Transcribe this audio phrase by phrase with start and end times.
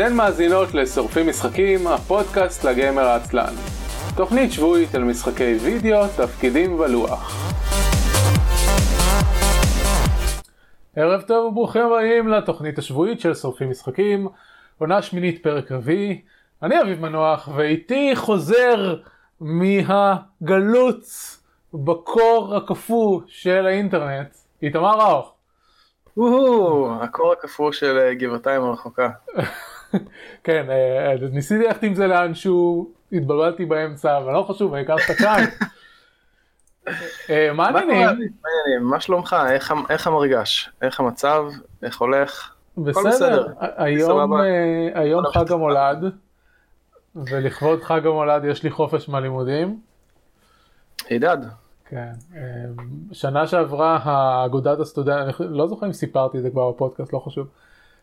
[0.00, 3.54] אתן מאזינות לשורפים משחקים, הפודקאסט לגיימר העצלן.
[4.16, 7.52] תוכנית שבועית על משחקי וידאו, תפקידים ולוח.
[10.96, 14.28] ערב טוב וברוכים הבאים לתוכנית השבועית של שורפים משחקים,
[14.78, 16.22] עונה שמינית פרק רביעי.
[16.62, 18.96] אני אביב מנוח ואיתי חוזר
[19.40, 21.36] מהגלוץ
[21.74, 25.34] בקור הקפוא של האינטרנט, איתמר ראוך.
[27.00, 29.08] הקור הקפוא של אה, גבעתיים הרחוקה.
[30.44, 35.44] כן, אה, ניסיתי ללכת עם זה לאנשהו, התבלבלתי באמצע, אבל לא חשוב, העיקר שאתה כאן.
[37.30, 38.28] אה, מה העניינים?
[38.80, 39.36] מה שלומך?
[39.90, 40.70] איך המרגש?
[40.82, 41.44] איך המצב?
[41.82, 42.54] איך הולך?
[42.76, 43.46] בסדר,
[44.94, 46.04] היום חג המולד,
[47.16, 49.80] ולכבוד חג המולד יש לי חופש מהלימודים.
[51.08, 51.38] הידד.
[51.88, 52.40] כן, אמ,
[53.12, 57.46] שנה שעברה האגודת הסטודנטים, לא זוכר אם סיפרתי את זה כבר בפודקאסט, לא חשוב.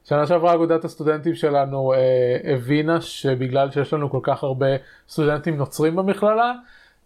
[0.10, 4.66] שנה שעברה אגודת הסטודנטים שלנו אה, הבינה שבגלל שיש לנו כל כך הרבה
[5.10, 6.54] סטודנטים נוצרים במכללה,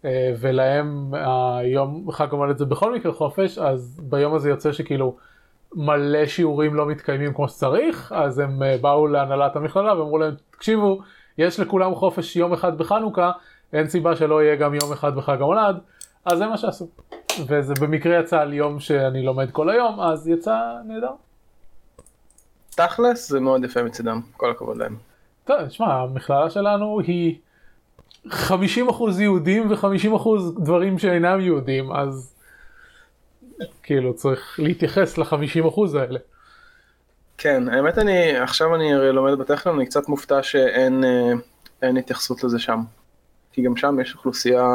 [0.04, 1.14] אה, ולהם
[1.58, 5.16] היום חג המולד זה בכל מקרה חופש, אז ביום הזה יוצא שכאילו
[5.74, 11.00] מלא שיעורים לא מתקיימים כמו שצריך, אז הם אה, באו להנהלת המכללה ואמרו להם, תקשיבו,
[11.38, 13.30] יש לכולם חופש יום אחד בחנוכה,
[13.72, 15.76] אין סיבה שלא יהיה גם יום אחד בחג המולד.
[16.24, 16.88] אז זה מה שעשו.
[17.46, 21.29] וזה במקרה יצא על יום שאני לומד כל היום, אז יצא נהדר.
[22.86, 24.96] תכלס זה מאוד יפה מצדם, כל הכבוד להם.
[25.44, 27.38] טוב, תשמע, המכללה שלנו היא
[28.26, 28.30] 50%
[29.20, 30.28] יהודים ו-50%
[30.58, 32.34] דברים שאינם יהודים, אז
[33.82, 36.18] כאילו צריך להתייחס ל-50% האלה.
[37.38, 41.04] כן, האמת אני, עכשיו אני הרי לומד בטכנון, אני קצת מופתע שאין
[41.82, 42.80] אה, התייחסות לזה שם.
[43.52, 44.66] כי גם שם יש אוכלוסייה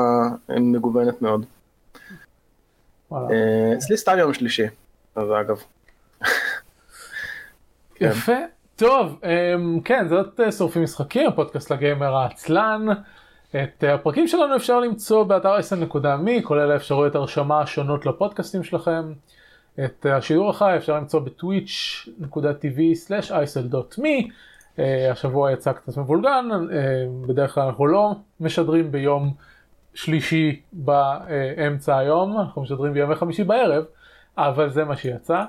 [0.50, 1.46] מגוונת מאוד.
[3.14, 4.66] אה, אצלי סתם יום שלישי,
[5.16, 5.64] אז אגב.
[8.02, 8.34] יפה.
[8.76, 12.86] טוב, אמ, כן, זאת אה, שורפים משחקים, הפודקאסט לגיימר העצלן.
[13.64, 19.14] את הפרקים שלנו אפשר למצוא באתר sn.me, כולל האפשרויות הרשמה השונות לפודקאסטים שלכם.
[19.86, 21.22] את השידור החי אפשר למצוא.
[24.80, 29.34] אה, השבוע יצא קצת מבולגן, אה, בדרך כלל אנחנו לא משדרים ביום
[29.94, 33.84] שלישי באמצע היום, אנחנו משדרים בימי חמישי בערב,
[34.38, 35.44] אבל זה מה שיצא.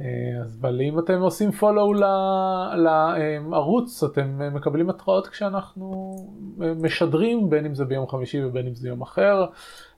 [0.00, 0.06] אה,
[0.42, 2.00] אז אבל אם אתם עושים follow
[3.50, 6.16] לערוץ אתם מקבלים התראות כשאנחנו
[6.58, 9.46] משדרים בין אם זה ביום חמישי ובין אם זה יום אחר.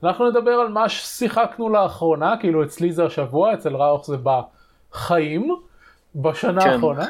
[0.02, 5.56] אנחנו נדבר על מה ששיחקנו לאחרונה כאילו אצלי זה השבוע אצל ראוך זה בחיים
[6.14, 6.70] בשנה כן.
[6.70, 7.06] האחרונה.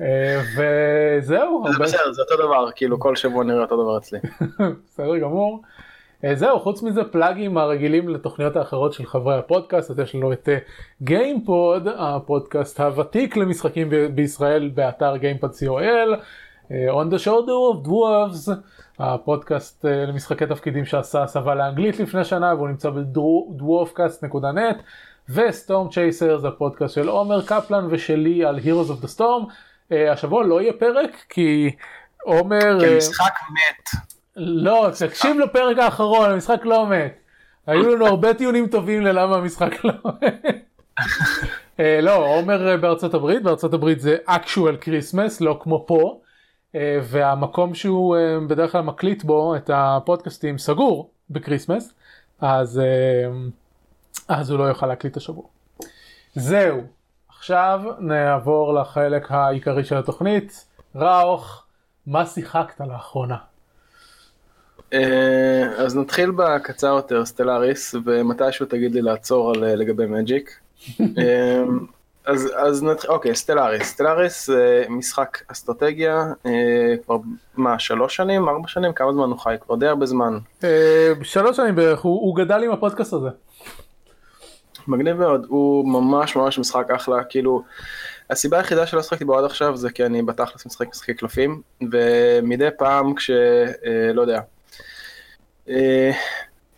[0.00, 1.64] אה, וזהו.
[1.72, 4.18] זה בסדר, זה אותו דבר, כאילו כל שבוע נראה אותו דבר אצלי.
[4.86, 5.62] בסדר גמור.
[6.24, 10.48] אה, זהו, חוץ מזה פלאגים הרגילים לתוכניות האחרות של חברי הפודקאסט, אז יש לנו את
[11.02, 16.20] גיימפוד, אה, הפודקאסט הוותיק למשחקים בישראל באתר גיימפוד co.il,
[16.70, 18.50] On the shoulder of dwarves,
[18.98, 24.82] הפודקאסט למשחקי תפקידים שעשה הסבה לאנגלית לפני שנה והוא נמצא ב dwarfcast.net,
[25.28, 29.52] ו Storm Chaser זה הפודקאסט של עומר קפלן ושלי על Heroes of the Storm.
[29.92, 31.76] אה, השבוע לא יהיה פרק כי
[32.24, 32.80] עומר...
[32.80, 34.10] כי המשחק מת.
[34.36, 37.18] לא, תקשיב לפרק האחרון, המשחק לא מת.
[37.66, 39.92] היו לנו הרבה טיעונים טובים ללמה המשחק לא
[40.22, 40.46] מת.
[41.80, 46.20] אה, לא, עומר בארצות הברית, בארצות הברית זה actual Christmas, לא כמו פה.
[46.74, 48.16] אה, והמקום שהוא
[48.48, 51.94] בדרך כלל מקליט בו את הפודקאסטים סגור בקריסמס,
[52.40, 52.82] אז,
[54.28, 55.44] אז הוא לא יוכל להקליט השבוע.
[56.34, 56.80] זהו,
[57.28, 60.66] עכשיו נעבור לחלק העיקרי של התוכנית.
[60.94, 61.64] ראוך,
[62.06, 63.36] מה שיחקת לאחרונה?
[64.92, 70.50] אה, אז נתחיל בקצר יותר, Stellaris, ומתישהו תגיד לי לעצור על, אה, לגבי Magic.
[71.00, 71.62] אה,
[72.24, 73.82] אז, אז נתחיל, אוקיי, Stellaris.
[73.82, 76.32] Stellaris זה משחק אסטרטגיה,
[77.04, 77.16] כבר
[77.56, 78.92] מה, שלוש שנים, ארבע שנים?
[78.92, 79.54] כמה זמן הוא חי?
[79.60, 80.38] כבר די הרבה זמן.
[81.22, 83.28] שלוש שנים בערך, הוא, הוא גדל עם הפודקאסט הזה.
[84.88, 87.62] מגניב מאוד, הוא ממש ממש משחק אחלה, כאילו,
[88.30, 91.62] הסיבה היחידה שלא שחקתי בו עד עכשיו זה כי אני בתכלס משחק משחקי קלפים,
[91.92, 93.30] ומדי פעם כש...
[93.30, 94.40] אה, לא יודע,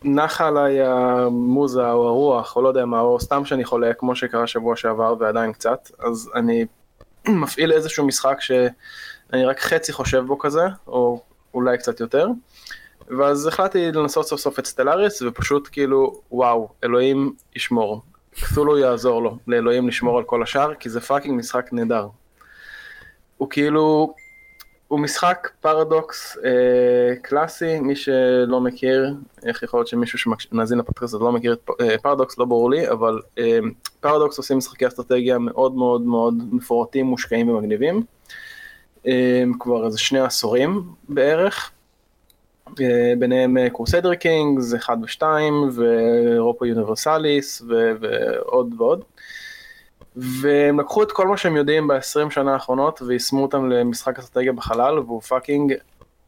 [0.05, 4.47] נחה עליי המוזה או הרוח או לא יודע מה, או סתם שאני חולה, כמו שקרה
[4.47, 6.65] שבוע שעבר ועדיין קצת, אז אני
[7.29, 11.23] מפעיל איזשהו משחק שאני רק חצי חושב בו כזה, או
[11.55, 12.29] אולי קצת יותר.
[13.19, 18.03] ואז החלטתי לנסות סוף סוף את Stellaris, ופשוט כאילו, וואו, אלוהים ישמור.
[18.40, 22.09] קת'ולהו יעזור לו, לאלוהים לשמור על כל השאר, כי זה fucking משחק נהדר.
[23.37, 24.15] הוא כאילו,
[24.93, 29.15] הוא משחק פרדוקס אה, קלאסי, מי שלא מכיר,
[29.47, 33.21] איך יכול להיות שמישהו שמאזין לפודקאסט לא מכיר את אה, פרדוקס, לא ברור לי, אבל
[33.39, 33.59] אה,
[34.00, 38.03] פרדוקס עושים משחקי אסטרטגיה מאוד מאוד מאוד מפורטים, מושקעים ומגניבים.
[39.61, 41.71] כבר איזה שני עשורים בערך.
[43.19, 45.25] ביניהם Crusader Kings 1 ו-2
[45.73, 49.05] ו Europa Universalis ועוד ועוד.
[50.17, 54.99] והם לקחו את כל מה שהם יודעים ב-20 שנה האחרונות ויישמו אותם למשחק אסטרטגיה בחלל
[54.99, 55.75] והוא fucking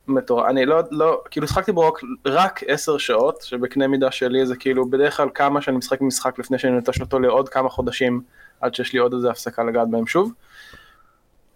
[0.09, 4.57] מטורף, אני לא, לא, כאילו שחקתי בו רק, רק 10 שעות, שבקנה מידה שלי זה
[4.57, 8.21] כאילו בדרך כלל כמה שאני משחק משחק לפני שאני נוטש אותו לעוד כמה חודשים,
[8.61, 10.33] עד שיש לי עוד איזה הפסקה לגעת בהם שוב.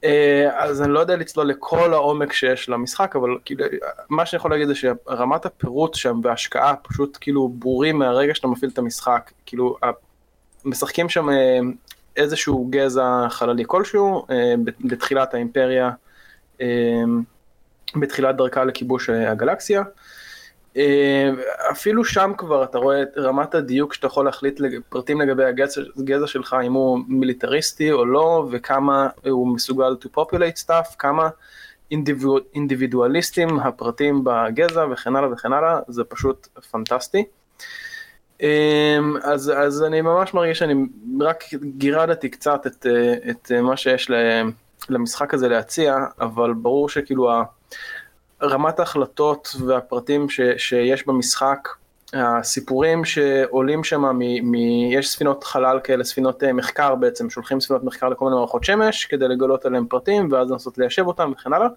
[0.05, 3.65] אה, אז אני לא יודע לצלול לכל העומק שיש למשחק, אבל כאילו,
[4.09, 8.71] מה שאני יכול להגיד זה שרמת הפירוט שם וההשקעה פשוט כאילו ברורים מהרגע שאתה מפעיל
[8.71, 9.77] את המשחק, כאילו
[10.65, 11.59] משחקים שם אה,
[12.19, 14.55] איזשהו גזע חללי כלשהו אה,
[14.85, 15.91] בתחילת האימפריה.
[17.97, 19.83] בתחילת דרכה לכיבוש אה, הגלקסיה.
[20.77, 21.31] אה,
[21.71, 26.57] אפילו שם כבר אתה רואה את רמת הדיוק שאתה יכול להחליט פרטים לגבי הגזע שלך,
[26.67, 31.29] אם הוא מיליטריסטי או לא, וכמה הוא מסוגל to populate stuff, כמה
[32.55, 37.25] אינדיבידואליסטים הפרטים בגזע וכן הלאה וכן הלאה, זה פשוט פנטסטי.
[38.43, 40.75] אה, אז, אז אני ממש מרגיש שאני
[41.21, 42.87] רק גירדתי קצת את,
[43.31, 44.11] את מה שיש
[44.89, 47.31] למשחק הזה להציע, אבל ברור שכאילו
[48.43, 51.69] רמת ההחלטות והפרטים ש, שיש במשחק,
[52.13, 54.55] הסיפורים שעולים שם, מ, מ,
[54.93, 59.05] יש ספינות חלל כאלה, ספינות אה, מחקר בעצם, שולחים ספינות מחקר לכל מיני מערכות שמש
[59.05, 61.69] כדי לגלות עליהם פרטים ואז לנסות ליישב אותם וכן הלאה.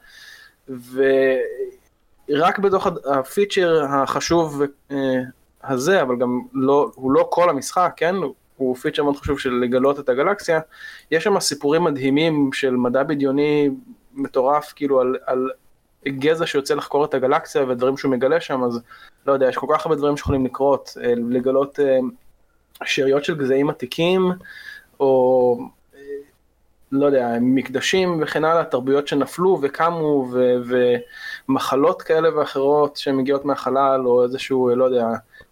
[2.29, 4.61] ורק בתוך הפיצ'ר החשוב
[4.91, 5.21] אה,
[5.63, 8.15] הזה, אבל גם לא, הוא לא כל המשחק, כן?
[8.57, 10.59] הוא פיצ'ר מאוד חשוב של לגלות את הגלקסיה,
[11.11, 13.69] יש שם סיפורים מדהימים של מדע בדיוני
[14.13, 15.51] מטורף, כאילו על, על
[16.07, 18.81] גזע שיוצא לחקור את הגלקסיה ודברים שהוא מגלה שם, אז
[19.25, 21.99] לא יודע, יש כל כך הרבה דברים שיכולים לקרות, אה, לגלות אה,
[22.85, 24.31] שאריות של גזעים עתיקים,
[24.99, 25.57] או
[26.91, 30.55] לא יודע, מקדשים וכן הלאה, תרבויות שנפלו וקמו, ו-
[31.49, 35.07] ומחלות כאלה ואחרות שמגיעות מהחלל, או איזשהו, לא יודע,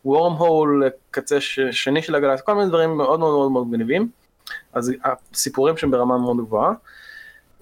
[0.06, 1.38] וורם הול לקצה
[1.71, 4.09] שני של הגלקסיה, כל מיני דברים מאוד מאוד מאוד מאוד מגניבים.
[4.74, 4.94] אז
[5.33, 6.74] הסיפורים שהם ברמה מאוד גבוהה.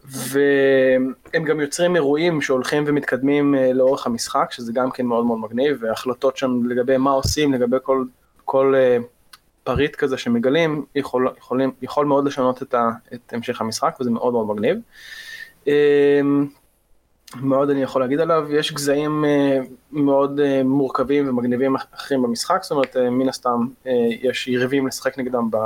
[0.09, 5.77] והם גם יוצרים אירועים שהולכים ומתקדמים אה, לאורך המשחק, שזה גם כן מאוד מאוד מגניב,
[5.81, 8.05] והחלטות שם לגבי מה עושים, לגבי כל,
[8.45, 9.03] כל uh,
[9.67, 14.33] פריט כזה שמגלים, יכול, יכולים, יכול מאוד לשנות את, ה, את המשך המשחק, וזה מאוד
[14.33, 14.77] מאוד מגניב.
[17.35, 22.71] מאוד אני יכול להגיד עליו, יש גזעים uh, מאוד uh, מורכבים ומגניבים אחרים במשחק, זאת
[22.71, 23.65] אומרת, uh, מן הסתם
[24.21, 25.57] יש יריבים לשחק נגדם ב...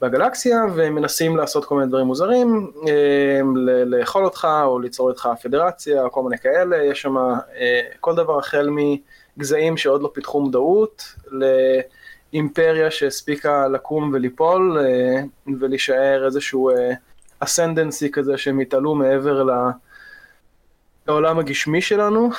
[0.00, 3.40] בגלקסיה ומנסים לעשות כל מיני דברים מוזרים, אה,
[3.84, 8.38] לאכול אותך או ליצור איתך פדרציה או כל מיני כאלה, יש שם אה, כל דבר
[8.38, 11.02] החל מגזעים שעוד לא פיתחו מודעות,
[12.32, 15.22] לאימפריה שהספיקה לקום וליפול אה,
[15.60, 16.70] ולהישאר איזשהו
[17.38, 19.50] אסנדנסי כזה שהם יתעלו מעבר ל...
[21.08, 22.30] לעולם הגשמי שלנו,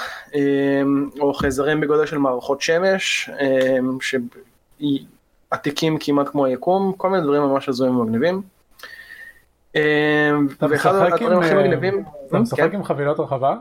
[1.20, 3.30] או חייזרים בגודל של מערכות שמש,
[5.52, 8.42] עתיקים כמעט כמו היקום, כל מיני דברים ממש הזויים ומגניבים.
[9.76, 12.04] אה, ואחד הדברים הכי אה, מגניבים...
[12.28, 12.76] אתה משחק כן.
[12.76, 13.56] עם חבילות רחבה?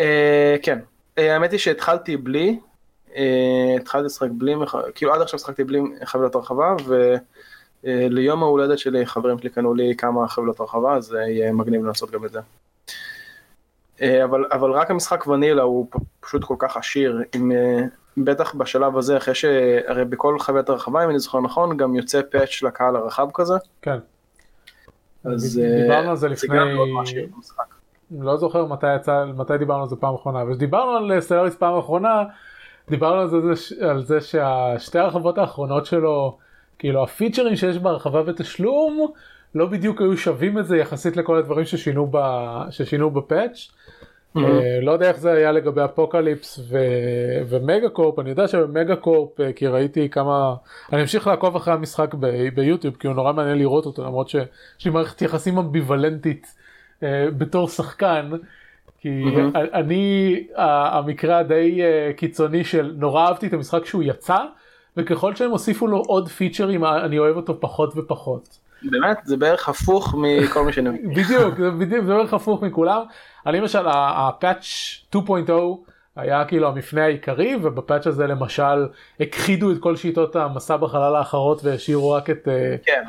[0.00, 0.78] אה, כן.
[1.16, 2.58] האמת היא שהתחלתי בלי,
[3.80, 4.54] התחלתי לשחק בלי,
[4.94, 6.74] כאילו עד עכשיו שחקתי בלי חבילות רחבה,
[7.84, 12.24] וליום ההולדת שלי חברים שלי קנו לי כמה חבילות רחבה, אז יהיה מגניב לעשות גם
[12.24, 12.40] את זה.
[14.24, 15.86] אבל, אבל רק המשחק ונילה הוא
[16.20, 17.52] פשוט כל כך עשיר, עם
[18.16, 22.62] בטח בשלב הזה, אחרי שהרי בכל חוויית הרחבה, אם אני זוכר נכון, גם יוצא פאץ'
[22.62, 23.54] לקהל הרחב כזה.
[23.82, 23.98] כן.
[25.24, 26.58] אז דיברנו על זה לפני,
[28.20, 31.78] לא זוכר מתי יצא, מתי דיברנו על זה פעם אחרונה, אבל כשדיברנו על סטלאריס פעם
[31.78, 32.24] אחרונה,
[32.90, 33.36] דיברנו על זה,
[33.90, 36.38] על זה שהשתי הרחבות האחרונות שלו,
[36.78, 39.12] כאילו הפיצ'רים שיש בהרחבה בתשלום,
[39.54, 42.18] לא בדיוק היו שווים את זה יחסית לכל הדברים ששינו, ב,
[42.70, 43.68] ששינו בפאץ'.
[44.36, 46.60] אה, לא יודע איך זה היה לגבי אפוקליפס
[47.48, 50.54] ומגה קורפ, אני יודע שבמגה קורפ, אה, כי ראיתי כמה,
[50.92, 52.14] אני אמשיך לעקוב אחרי המשחק
[52.54, 56.54] ביוטיוב, כי הוא נורא מעניין לראות אותו, למרות שיש לי מערכת יחסים אמביוולנטית
[57.02, 58.30] אה, בתור שחקן.
[59.00, 59.24] כי
[59.54, 61.80] אני, המקרה הדי
[62.16, 64.38] קיצוני של נורא אהבתי את המשחק כשהוא יצא,
[64.96, 68.58] וככל שהם הוסיפו לו עוד פיצ'רים אני אוהב אותו פחות ופחות.
[68.82, 69.18] באמת?
[69.24, 71.24] זה בערך הפוך מכל מה שאני מכיר.
[71.24, 73.02] בדיוק, זה בדיוק, זה בערך הפוך מכולם.
[73.46, 74.64] אני למשל, ה patch
[75.14, 75.52] 2.0
[76.16, 78.86] היה כאילו המפנה העיקרי, וב patch הזה למשל
[79.20, 82.48] הכחידו את כל שיטות המסע בחלל האחרות והשאירו רק את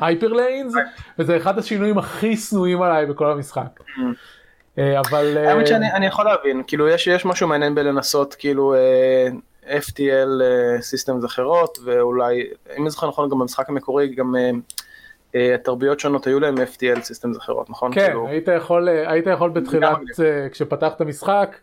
[0.00, 0.88] hyperlanes, אה, כן.
[1.18, 3.80] וזה אחד השינויים הכי שנואים עליי בכל המשחק.
[4.78, 5.38] אה, אבל...
[5.38, 8.74] האמת אה, שאני יכול להבין, כאילו יש, יש משהו מעניין בלנסות כאילו
[9.66, 10.42] FTL
[10.80, 12.46] systems אחרות, ואולי,
[12.76, 14.34] אם אני זוכר נכון גם במשחק המקורי, גם
[15.34, 17.94] אה, תרבויות שונות היו להם FTL systems אחרות, נכון?
[17.94, 19.98] כן, כאילו, היית יכול, אה, היית יכול בתחילת.
[20.24, 21.56] אה, כשפתחת משחק,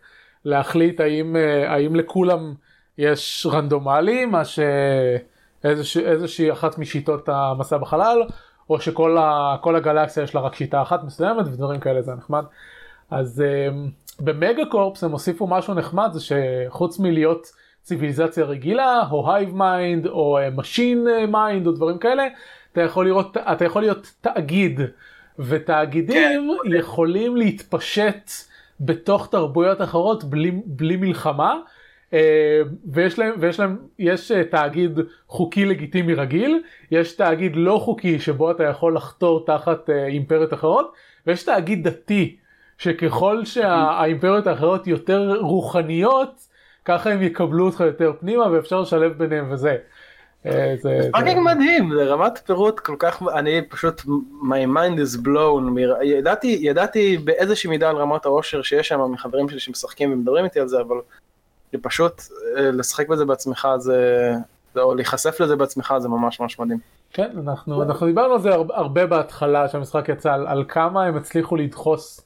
[0.44, 2.54] להחליט האם, אה, האם לכולם
[2.98, 8.22] יש רנדומלי, מה שאיזושהי אחת משיטות המסע בחלל,
[8.70, 12.44] או שכל ה, הגלקסיה יש לה רק שיטה אחת מסוימת ודברים כאלה זה נחמד.
[13.10, 13.68] אז אה,
[14.20, 17.46] ב MegaCorp הם הוסיפו משהו נחמד, זה שחוץ מלהיות
[17.82, 22.26] ציוויליזציה רגילה, או hive mind, או machine mind, או דברים כאלה,
[22.72, 24.80] אתה יכול, לראות, אתה יכול להיות תאגיד,
[25.38, 26.76] ותאגידים כן.
[26.78, 28.30] יכולים להתפשט
[28.80, 31.60] בתוך תרבויות אחרות בלי, בלי מלחמה.
[32.12, 32.60] אה,
[32.92, 34.98] ויש להם, ויש להם, יש אה, תאגיד
[35.28, 40.92] חוקי לגיטימי רגיל, יש תאגיד לא חוקי שבו אתה יכול לחתור תחת אה, אימפריות אחרות,
[41.26, 42.36] ויש תאגיד דתי,
[42.78, 46.46] שככל שהאימפריות האחרות יותר רוחניות,
[46.84, 49.76] ככה הם יקבלו אותך יותר פנימה ואפשר לשלב ביניהם וזה.
[50.46, 54.00] אה, זה, פאקינג מדהים, זה רמת פירוט כל כך, אני פשוט,
[54.42, 59.60] my mind is blown, ידעתי, ידעתי באיזושהי מידה על רמת העושר שיש שם מחברים שלי
[59.60, 60.96] שמשחקים ומדברים איתי על זה, אבל
[61.82, 62.22] פשוט
[62.56, 64.32] אה, לשחק בזה בעצמך זה,
[64.76, 66.78] או להיחשף לזה בעצמך זה ממש ממש מדהים.
[67.12, 71.56] כן, אנחנו, אנחנו דיברנו על זה הרבה בהתחלה שהמשחק יצא, על, על כמה הם הצליחו
[71.56, 72.20] לדחוס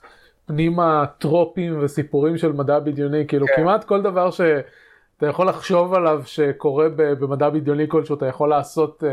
[0.46, 3.52] פנימה טרופים וסיפורים של מדע בדיוני, כאילו כן.
[3.56, 9.06] כמעט כל דבר שאתה יכול לחשוב עליו שקורה במדע בדיוני כלשהו, אתה יכול לעשות uh,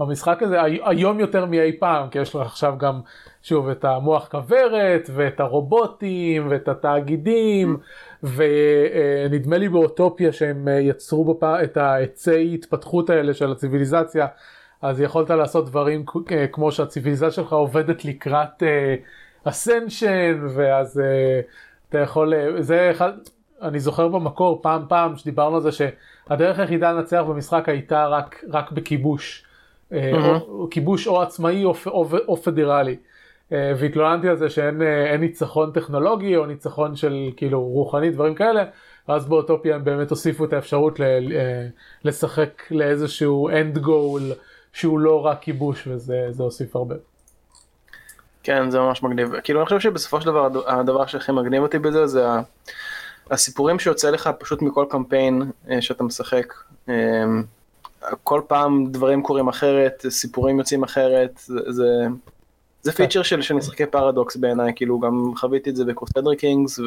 [0.00, 3.00] במשחק הזה, הי- היום יותר מאי פעם, כי יש לך עכשיו גם,
[3.42, 7.76] שוב, את המוח כוורת, ואת הרובוטים, ואת התאגידים,
[8.22, 11.44] ונדמה לי באוטופיה שהם אה, יצרו בפ...
[11.44, 14.26] את העצי התפתחות האלה של הציוויליזציה,
[14.82, 18.62] אז יכולת לעשות דברים אה, כמו שהציוויליזציה שלך עובדת לקראת
[19.48, 21.40] אסנשן, ואז אה,
[21.88, 23.12] אתה יכול, אה, זה אחד,
[23.62, 28.72] אני זוכר במקור פעם פעם שדיברנו על זה שהדרך היחידה לנצח במשחק הייתה רק, רק
[28.72, 29.42] בכיבוש.
[29.90, 30.38] מהמם.
[30.48, 32.96] או, כיבוש או עצמאי או, או, או פדרלי.
[33.52, 38.64] אה, והתלוננתי על זה שאין אין ניצחון טכנולוגי או ניצחון של כאילו רוחני דברים כאלה.
[39.08, 41.66] ואז באוטופיה הם באמת הוסיפו את האפשרות ל, אה,
[42.04, 44.34] לשחק לאיזשהו end goal
[44.72, 46.94] שהוא לא רק כיבוש וזה זה הוסיף הרבה.
[48.46, 49.40] כן, זה ממש מגניב.
[49.40, 52.26] כאילו, אני חושב שבסופו של דבר, הד- הדבר שהכי מגניב אותי בזה, זה
[53.30, 56.54] הסיפורים שיוצא לך פשוט מכל קמפיין אה, שאתה משחק.
[56.88, 56.94] אה,
[58.24, 62.06] כל פעם דברים קורים אחרת, סיפורים יוצאים אחרת, זה, זה,
[62.82, 66.80] זה feature של, של משחקי פרדוקס בעיניי, כאילו, גם חוויתי את זה ב Crusader Kings,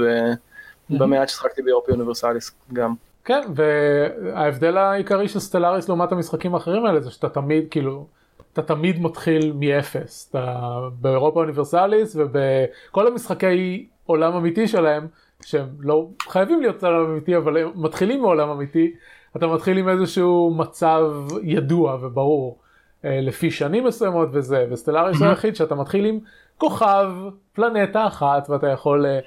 [0.89, 2.93] ובמעט ששחקתי ב Europa Universalis גם.
[3.25, 8.05] כן, וההבדל העיקרי של Stellaris לעומת המשחקים האחרים האלה זה שאתה תמיד כאילו,
[8.53, 10.27] אתה תמיד מתחיל מאפס.
[10.29, 15.07] אתה ב Europa Universalis ובכל המשחקי עולם אמיתי שלהם,
[15.45, 18.93] שהם לא חייבים להיות עולם אמיתי אבל הם מתחילים מעולם אמיתי,
[19.37, 21.11] אתה מתחיל עם איזשהו מצב
[21.43, 22.59] ידוע וברור
[23.05, 26.19] אה, לפי שנים מסוימות וזה, ו Stellaris הוא היחיד שאתה מתחיל עם
[26.57, 27.11] כוכב,
[27.53, 29.19] פלנטה אחת ואתה יכול אה,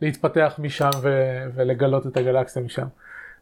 [0.00, 2.86] להתפתח משם ו- ולגלות את הגלקסיה משם.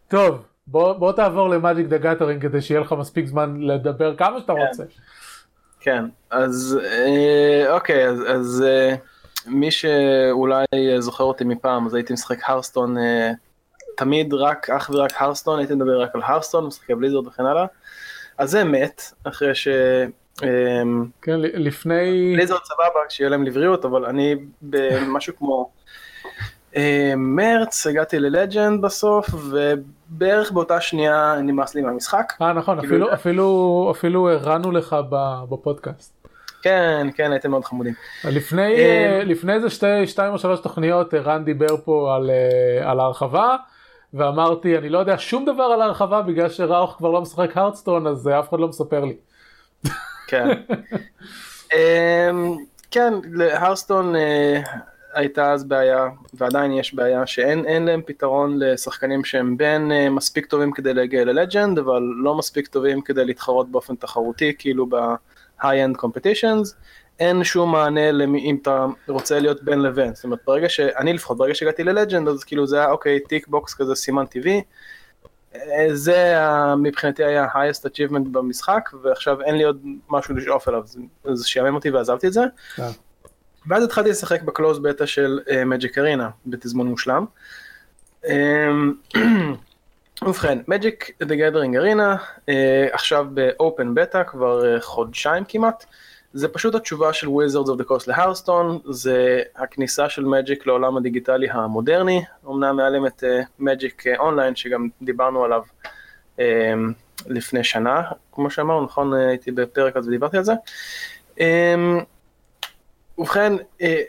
[0.09, 4.41] טוב, בוא, בוא תעבור ל Magic the Gathering כדי שיהיה לך מספיק זמן לדבר כמה
[4.41, 4.85] שאתה רוצה.
[5.85, 8.95] כן, אז אה, אוקיי, אז, אז אה,
[9.47, 10.65] מי שאולי
[10.99, 13.31] זוכר אותי מפעם, אז הייתי משחק Hearthstone, אה,
[13.97, 17.67] תמיד רק, אך ורק Hearthstone, הייתי מדבר רק על Hearthstone, משחקי Blizzard וכן הלאה.
[18.39, 19.69] אז זה מת, אחרי ש...
[20.43, 20.83] אה,
[21.23, 22.33] כן, לפני...
[22.37, 25.71] בליזרד סבבה, שיהיה להם לבריאות, אבל אני במשהו כמו
[27.17, 32.33] מרץ, הגעתי ללג'נד בסוף, ובערך באותה שנייה נמאס לי מהמשחק.
[32.43, 34.97] אה נכון, כאילו- אפילו, אפילו, אפילו הרענו לך
[35.49, 36.15] בפודקאסט.
[36.63, 37.95] כן, כן, הייתם מאוד חמודים.
[38.25, 42.91] לפני, אה, אה, לפני איזה שתי, שתיים או שלוש תוכניות רן דיבר פה על, אה,
[42.91, 43.57] על ההרחבה
[44.15, 48.29] ואמרתי אני לא יודע שום דבר על ההרחבה בגלל שראוך כבר לא משחק הרדסטון אז
[48.29, 49.17] אה, אף אחד לא מספר לי.
[50.27, 50.49] כן.
[51.75, 52.57] אמ,
[52.91, 54.61] כן, ל Hearthstone אה,
[55.15, 60.47] הייתה אז בעיה, ועדיין יש בעיה, שאין אין להם פתרון לשחקנים שהם בין אה, מספיק
[60.47, 65.99] טובים כדי להגיע ל legend, אבל לא מספיק טובים כדי להתחרות באופן תחרותי, כאילו ב-high-end
[66.03, 66.75] competitions.
[67.21, 71.37] אין שום מענה למי, אם אתה רוצה להיות בין לבין, זאת אומרת ברגע שאני לפחות,
[71.37, 74.63] ברגע שהגעתי ל legend אז כאילו זה היה אוקיי tick box כזה סימנתי וי,
[75.55, 76.35] אה, זה
[76.77, 80.83] מבחינתי היה ה-highest achievement במשחק ועכשיו אין לי עוד משהו לשאוף אליו
[81.25, 82.43] אז- שיאמם אותי ועזבתי את זה.
[83.65, 83.77] אה.
[83.77, 87.25] ואז התחלתי לשחק בקלוז בטא של מג'יק ארינה בתזמון מושלם.
[88.29, 88.93] אמ,
[90.27, 92.17] ובכן, מג'יק דה גדרינג ארינה
[92.93, 95.85] עכשיו באופן בטא כבר אה, חודשיים כמעט.
[96.33, 101.51] זה פשוט התשובה של Wizards of the Coast להרסטון, זה הכניסה של מג'יק לעולם הדיגיטלי
[101.51, 103.25] המודרני, אמנם להם את
[103.59, 105.63] מג'יק אונליין שגם דיברנו עליו
[106.41, 106.75] אה,
[107.27, 108.03] לפני שנה,
[108.33, 110.53] כמו שאמרנו, נכון, אה, הייתי בפרק אז ודיברתי על זה.
[111.41, 112.01] אמ,
[113.19, 113.53] ובכן,
[113.83, 114.03] אה,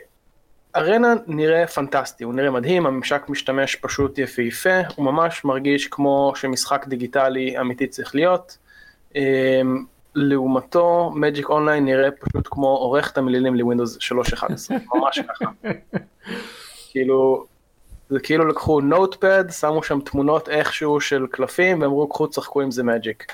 [0.76, 6.86] ארנה נראה פנטסטי, הוא נראה מדהים, הממשק משתמש פשוט יפהפה, הוא ממש מרגיש כמו שמשחק
[6.88, 8.58] דיגיטלי אמיתי צריך להיות.
[9.14, 9.84] אמ,
[10.14, 15.50] לעומתו, Magic Online נראה פשוט כמו עורך את המילים לווינדוס 3.11, ממש ככה.
[16.90, 17.46] כאילו,
[18.08, 22.82] זה כאילו לקחו נוטפד, שמו שם תמונות איכשהו של קלפים, ואמרו קחו תשחקו עם זה
[22.82, 23.32] מג'יק.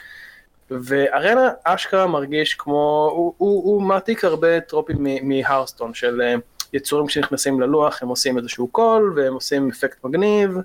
[0.82, 6.34] וארנה אשכרה מרגיש כמו, הוא, הוא, הוא מעתיק הרבה טרופים מהרסטון של אה,
[6.72, 10.56] יצורים שנכנסים ללוח, הם עושים איזשהו קול, והם עושים אפקט מגניב,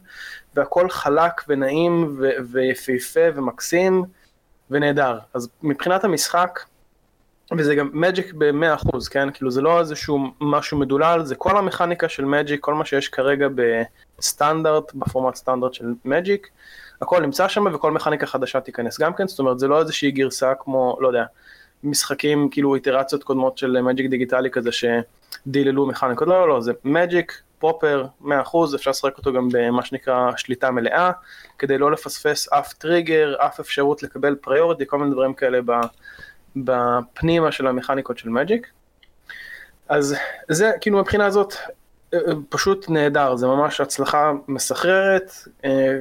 [0.55, 4.03] והכל חלק ונעים ו- ויפהפה ומקסים
[4.71, 5.19] ונהדר.
[5.33, 6.59] אז מבחינת המשחק,
[7.57, 9.31] וזה גם מג'יק ב-100%, כן?
[9.31, 13.47] כאילו זה לא איזשהו משהו מדולל, זה כל המכניקה של מג'יק, כל מה שיש כרגע
[14.17, 16.47] בסטנדרט, בפורמט סטנדרט של Magic,
[17.01, 20.53] הכל נמצא שם וכל מכניקה חדשה תיכנס גם כן, זאת אומרת זה לא איזושהי גרסה
[20.59, 21.23] כמו, לא יודע,
[21.83, 27.41] משחקים כאילו איטרציות קודמות של Magic דיגיטלי כזה שדיללו מכניקות, לא לא לא, זה Magic
[27.59, 28.25] proper 100%
[28.75, 31.11] אפשר לשחק אותו גם במה שנקרא שליטה מלאה,
[31.57, 35.59] כדי לא לפספס אף טריגר, אף אפשרות לקבל priority, כל מיני דברים כאלה.
[36.55, 38.67] בפנימה של המכניקות של Magic.
[39.89, 40.15] אז
[40.49, 41.53] זה כאילו מבחינה הזאת
[42.49, 45.31] פשוט נהדר, זה ממש הצלחה מסחררת,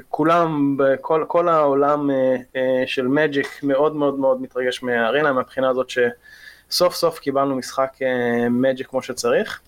[0.08, 2.10] כולם, כל, כל העולם
[2.86, 7.92] של מג'יק מאוד מאוד מאוד מתרגש מהארינה מהבחינה הזאת שסוף סוף קיבלנו משחק
[8.50, 9.60] מג'יק כמו שצריך.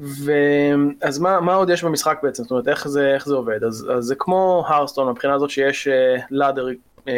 [0.00, 3.90] ואז מה, מה עוד יש במשחק בעצם, זאת אומרת איך זה, איך זה עובד, אז,
[3.96, 5.88] אז זה כמו הרסטון מבחינה הזאת שיש
[6.30, 6.66] לאדר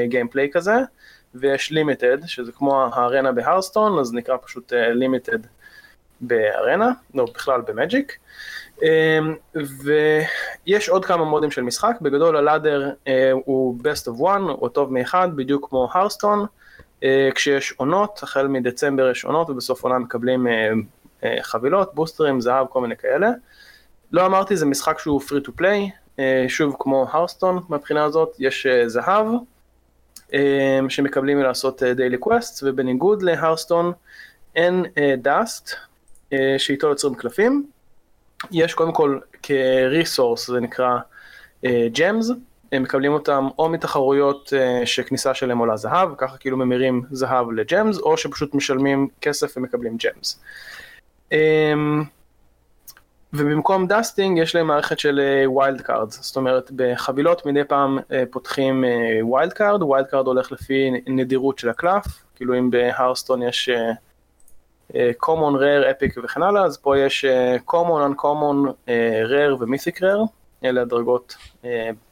[0.08, 0.74] גיימפליי כזה,
[1.34, 5.48] ויש לימיטד, שזה כמו הארנה בהרסטון, אז נקרא פשוט לימיטד uh,
[6.20, 8.16] בארנה, לא בכלל במג'יק.
[8.76, 8.80] Um,
[9.54, 13.08] ויש עוד כמה מודים של משחק, בגדול הלאדר uh,
[13.44, 16.46] הוא best of one, הוא טוב מאחד, בדיוק כמו הרסטון,
[17.00, 22.80] uh, כשיש עונות, החל מדצמבר יש עונות ובסוף עונה מקבלים uh, חבילות, בוסטרים, זהב, כל
[22.80, 23.30] מיני כאלה.
[24.12, 29.26] לא אמרתי, זה משחק שהוא free to play, שוב כמו Hearthstone מהבחינה הזאת, יש זהב.
[30.32, 33.92] אמ, שמקבלים מלעשות אה, quest ובניגוד ל Hearthstone
[34.56, 34.84] אין
[35.18, 35.87] dust אה, אה,
[36.58, 37.66] שאיתו יוצרים קלפים.
[38.50, 40.98] יש קודם כל כ resource זה נקרא
[41.66, 42.30] gems,
[42.72, 44.52] הם מקבלים אותם או מתחרויות
[44.84, 49.96] שכניסה שלהם עולה זהב, ככה כאילו ממירים זהב ל gems, או שפשוט משלמים כסף ומקבלים
[49.96, 50.40] gems.
[51.32, 52.04] אמ,
[53.32, 57.98] ובמקום dusting יש להם מערכת של wild cards, זאת אומרת בחבילות מדי פעם
[58.30, 58.84] פותחים
[59.22, 63.70] wild card, wild card הולך לפי נדירות של הקלף, כאילו אם ב Hearthstone יש
[64.96, 70.02] common, rare, epic וכן הלאה, אז פה יש אה, common, uncommon, אה, rare ו mythic
[70.02, 70.26] rare,
[70.64, 71.66] אלה הדרגות אה,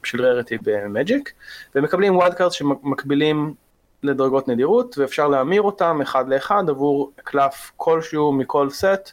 [0.05, 1.33] של rarity ב Magic,
[1.75, 3.55] ומקבלים cards שמקבילים
[4.03, 9.13] לדרגות נדירות, ואפשר להמיר אותם אחד לאחד עבור קלף כלשהו מכל סט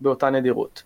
[0.00, 0.82] באותה נדירות.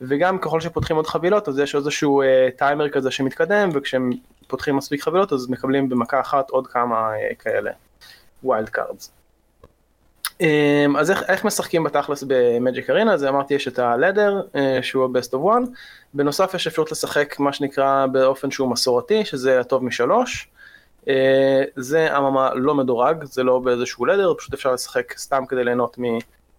[0.00, 2.26] וגם ככל שפותחים עוד חבילות אז יש איזשהו אה,
[2.58, 4.10] timer כזה שמתקדם וכשהם
[4.46, 7.70] פותחים מספיק חבילות אז מקבלים במכה אחת עוד כמה אה, כאלה
[8.44, 9.21] wild cards.
[10.42, 14.56] אמ, אז איך, איך משחקים בתכלס ב Magic Arena אז אמרתי יש את הלדר uh,
[14.82, 15.70] שהוא ה-best of one.
[16.14, 20.48] בנוסף יש אפשרות לשחק מה שנקרא באופן שהוא מסורתי שזה הטוב משלוש.
[21.02, 21.06] אה,
[21.76, 25.96] זה אממה לא מדורג זה לא באיזשהו ladder פשוט אפשר לשחק סתם כדי ליהנות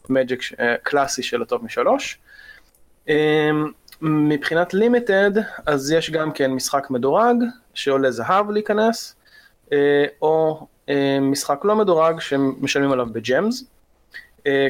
[0.09, 2.19] ממג'יק אה, קלאסי של הטוב משלוש.
[3.07, 5.31] אמ, מבחינת limited
[5.65, 7.35] אז יש גם כן משחק מדורג
[7.73, 9.15] שעולה זהב להיכנס
[9.73, 13.63] אה, או אה, משחק לא מדורג שמשלמים עליו ב gems.
[13.63, 13.67] אה,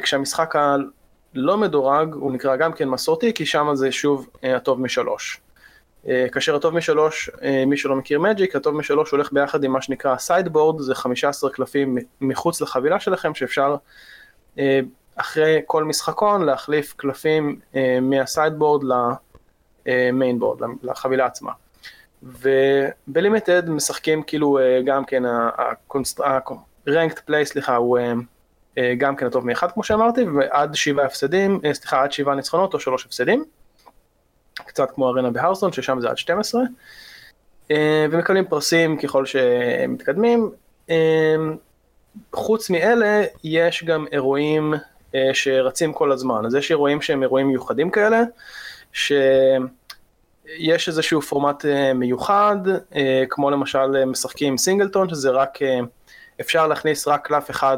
[0.04, 5.42] כשהמשחק הלא מדורג הוא נקרא גם כן מסורתי כי שם זה שוב הטוב משלוש
[6.32, 7.30] כאשר הטוב משלוש,
[7.68, 11.98] מי שלא מכיר מג'יק, הטוב משלוש הולך ביחד עם מה שנקרא sideboard, זה 15 קלפים
[12.22, 13.76] מחוץ לחבילה שלכם שאפשר
[15.16, 18.84] אחרי כל משחקון להחליף קלפים אה, מה sideboard
[19.86, 21.52] ל main board, לחבילה עצמה.
[22.24, 28.14] וב limited משחקים כאילו אה, גם כן ה-ranked play סליחה הוא אה, אה,
[28.98, 32.80] גם כן הטוב מאחד כמו שאמרתי ועד שבעה הפסדים, אה, סליחה עד שבעה ניצחונות או
[32.80, 33.46] שלוש הפסדים.
[34.54, 36.62] קצת כמו ארנה בהרסטון ששם זה עד 12
[37.72, 40.52] אה, ומקבלים פרסים ככל שמתקדמים.
[40.90, 41.36] אה,
[42.34, 44.74] חוץ מאלה יש גם אירועים
[45.16, 46.46] אה, שרצים כל הזמן.
[46.46, 48.22] אז יש אירועים שהם אירועים מיוחדים כאלה,
[48.94, 52.58] שיש איזשהו פורמט אה, מיוחד,
[52.96, 55.60] אה, כמו למשל משחקים סינגלטון, שזה רק,
[56.42, 57.78] אפשר להכניס רק קלף אחד,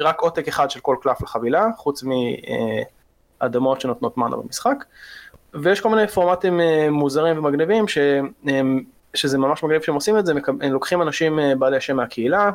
[0.00, 2.04] רק עותק אחד של כל קלף לחבילה, חוץ
[3.40, 4.84] מאדמות שנותנות מנה במשחק.
[5.54, 7.98] ויש כל מיני פורמטים מוזרים ומגניבים ש...
[9.14, 12.50] שזה ממש מגניב שהם עושים את זה, הם לוקחים אנשים בעלי השם מהקהילה,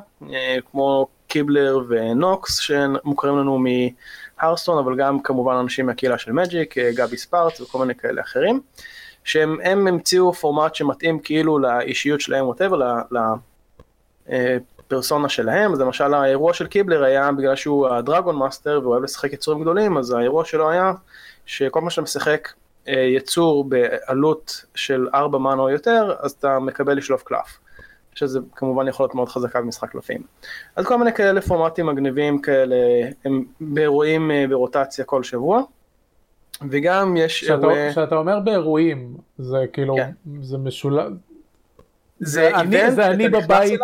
[0.71, 3.59] כמו קיבלר ונוקסיוס שמוכרים לנו
[4.39, 8.61] מהרסטון, אבל גם כמובן אנשים מהקהילה של מג'יק, אה, גבי ספארט וכל מיני כאלה אחרים,
[9.23, 13.01] שהם המציאו פורמט שמתאים כאילו לאישיות שלהם, whatever,
[14.87, 19.03] לפרסונה שלהם, אז למשל האירוע של קיבלר היה בגלל שהוא ה Dragon Master והוא אוהב
[19.03, 20.93] לשחק יצורים גדולים, אז האירוע שלו היה
[21.45, 22.47] שכל מה שאתה משחק
[22.87, 27.59] יצור בעלות של 4 מנה או יותר, אז אתה מקבל לשלוף קלף.
[28.15, 30.21] שזה כמובן יכול להיות מאוד חזקה במשחק קלפים.
[30.75, 32.75] אז כל מיני כאלה פורמטים מגניבים כאלה,
[33.25, 35.61] הם באירועים ברוטציה כל שבוע.
[36.69, 37.91] וגם יש אירועי...
[37.91, 40.11] כשאתה אומר באירועים, זה כאילו, כן.
[40.41, 41.11] זה משולב...
[42.19, 43.79] זה איבנט, זה אני בבית...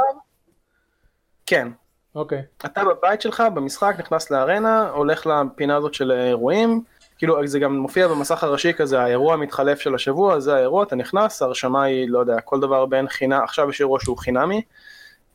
[1.45, 1.67] כן.
[2.15, 2.41] אוקיי.
[2.65, 6.83] אתה בבית שלך, במשחק, נכנס לארנה, הולך לפינה הזאת של אירועים,
[7.17, 11.41] כאילו זה גם מופיע במסך הראשי כזה, האירוע המתחלף של השבוע, זה האירוע, אתה נכנס,
[11.41, 14.61] ההרשמה היא, לא יודע, כל דבר בין חינם, עכשיו יש אירוע שהוא חינמי,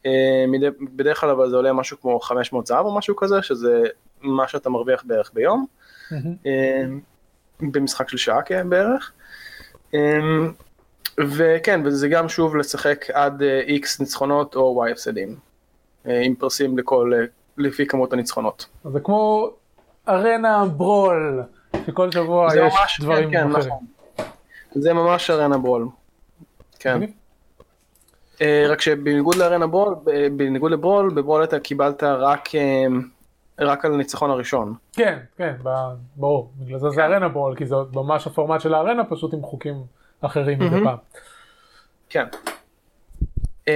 [0.06, 0.44] אה,
[0.96, 3.82] בדרך כלל אבל זה עולה משהו כמו 500 זהב או משהו כזה, שזה
[4.22, 5.66] מה שאתה מרוויח בערך ביום,
[6.46, 6.84] אה,
[7.60, 9.12] במשחק של שעה כן, בערך.
[9.94, 10.18] אה,
[11.18, 13.42] וכן, וזה גם שוב לשחק עד
[13.82, 15.36] X ניצחונות או Y הפסדים,
[16.24, 17.12] עם פרסים לכל,
[17.58, 18.66] לפי כמות הניצחונות.
[18.92, 19.50] זה כמו
[20.08, 21.42] ארנה ברול.
[21.86, 23.74] שכל שבוע יש ממש, דברים כן, כן, אחרים.
[23.74, 23.86] נכון.
[24.70, 25.88] זה ממש ארנה ברול.
[26.78, 27.00] כן.
[28.36, 29.94] Uh, רק שבניגוד לארנה ברול,
[30.36, 32.48] בניגוד לברול, בברול אתה קיבלת רק,
[33.58, 34.74] רק על הניצחון הראשון.
[34.92, 35.54] כן, כן,
[36.16, 36.50] ברור.
[36.58, 37.02] בגלל זה זה כן.
[37.02, 39.74] ארנה ברול, כי זה ממש הפורמט של הארנה, פשוט עם חוקים
[40.20, 40.96] אחרים מדי פעם.
[42.08, 42.24] כן.
[43.68, 43.70] Um,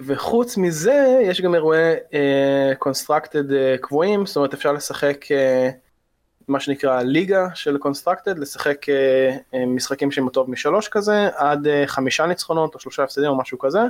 [0.00, 5.90] וחוץ מזה, יש גם אירועי uh, uh, קבועים, זאת אומרת אפשר לשחק uh,
[6.50, 11.86] מה שנקרא ליגה של קונסטרקטד, לשחק אה, אה, משחקים שהם טוב משלוש כזה, עד אה,
[11.86, 13.80] חמישה ניצחונות או שלושה הפסדים או משהו כזה.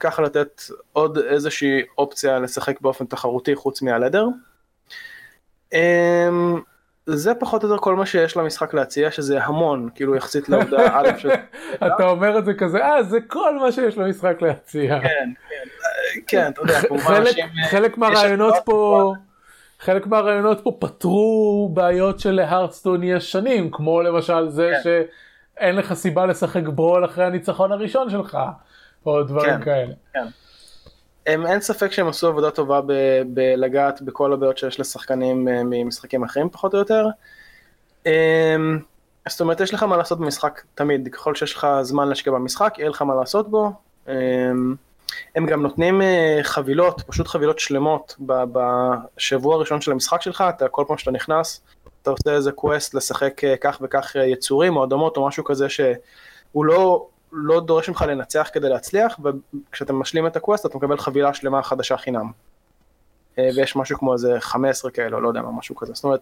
[0.00, 4.26] ככה לתת עוד איזושהי אופציה לשחק באופן תחרותי חוץ מהלדר.
[7.06, 11.18] זה פחות או יותר כל מה שיש למשחק להציע שזה המון כאילו יחסית לעובדה א'
[11.18, 11.30] של...
[11.86, 15.00] אתה אומר את זה כזה אה זה כל מה שיש למשחק להציע.
[15.00, 15.68] כן כן
[16.26, 16.80] כן אתה יודע
[17.70, 19.12] חלק מהרעיונות פה.
[19.80, 24.80] חלק מהרעיונות פה פתרו בעיות שלהרדסטון יש שנים, כמו למשל זה כן.
[25.56, 28.38] שאין לך סיבה לשחק ברול אחרי הניצחון הראשון שלך,
[29.06, 29.94] או דברים כן, כאלה.
[31.26, 36.24] הם, אין ספק שהם עשו עבודה טובה ב- בלגעת בכל הבעיות שיש לשחקנים אה, ממשחקים
[36.24, 37.06] אחרים פחות או יותר.
[38.06, 38.78] אמ,
[39.28, 42.90] זאת אומרת יש לך מה לעשות במשחק תמיד, ככל שיש לך זמן להשקיע במשחק, יהיה
[42.90, 43.72] לך מה לעשות בו.
[44.08, 44.74] אמ,
[45.36, 50.84] הם גם נותנים אה, חבילות, פשוט חבילות שלמות בשבוע הראשון של המשחק שלך, אתה כל
[50.88, 51.60] פעם שאתה נכנס,
[52.02, 56.64] אתה עושה איזה quest לשחק אה, כך וכך יצורים או אדמות או משהו כזה שהוא
[56.64, 61.34] לא, לא דורש ממך לנצח כדי להצליח, וכשאתה משלים את ה quest אתה מקבל חבילה
[61.34, 62.30] שלמה חדשה חינם.
[63.38, 65.92] ויש משהו כמו איזה 15 כאלה, לא יודע מה, משהו כזה.
[65.94, 66.20] זאת אומרת,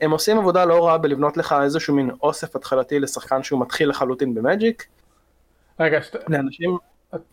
[0.00, 4.34] הם עושים עבודה לא רעה בלבנות לך איזשהו מין אוסף התחלתי לשחקן שהוא מתחיל לחלוטין
[4.34, 4.86] במג'יק.
[5.80, 6.16] רגע, שת...
[6.28, 6.78] לאנשים...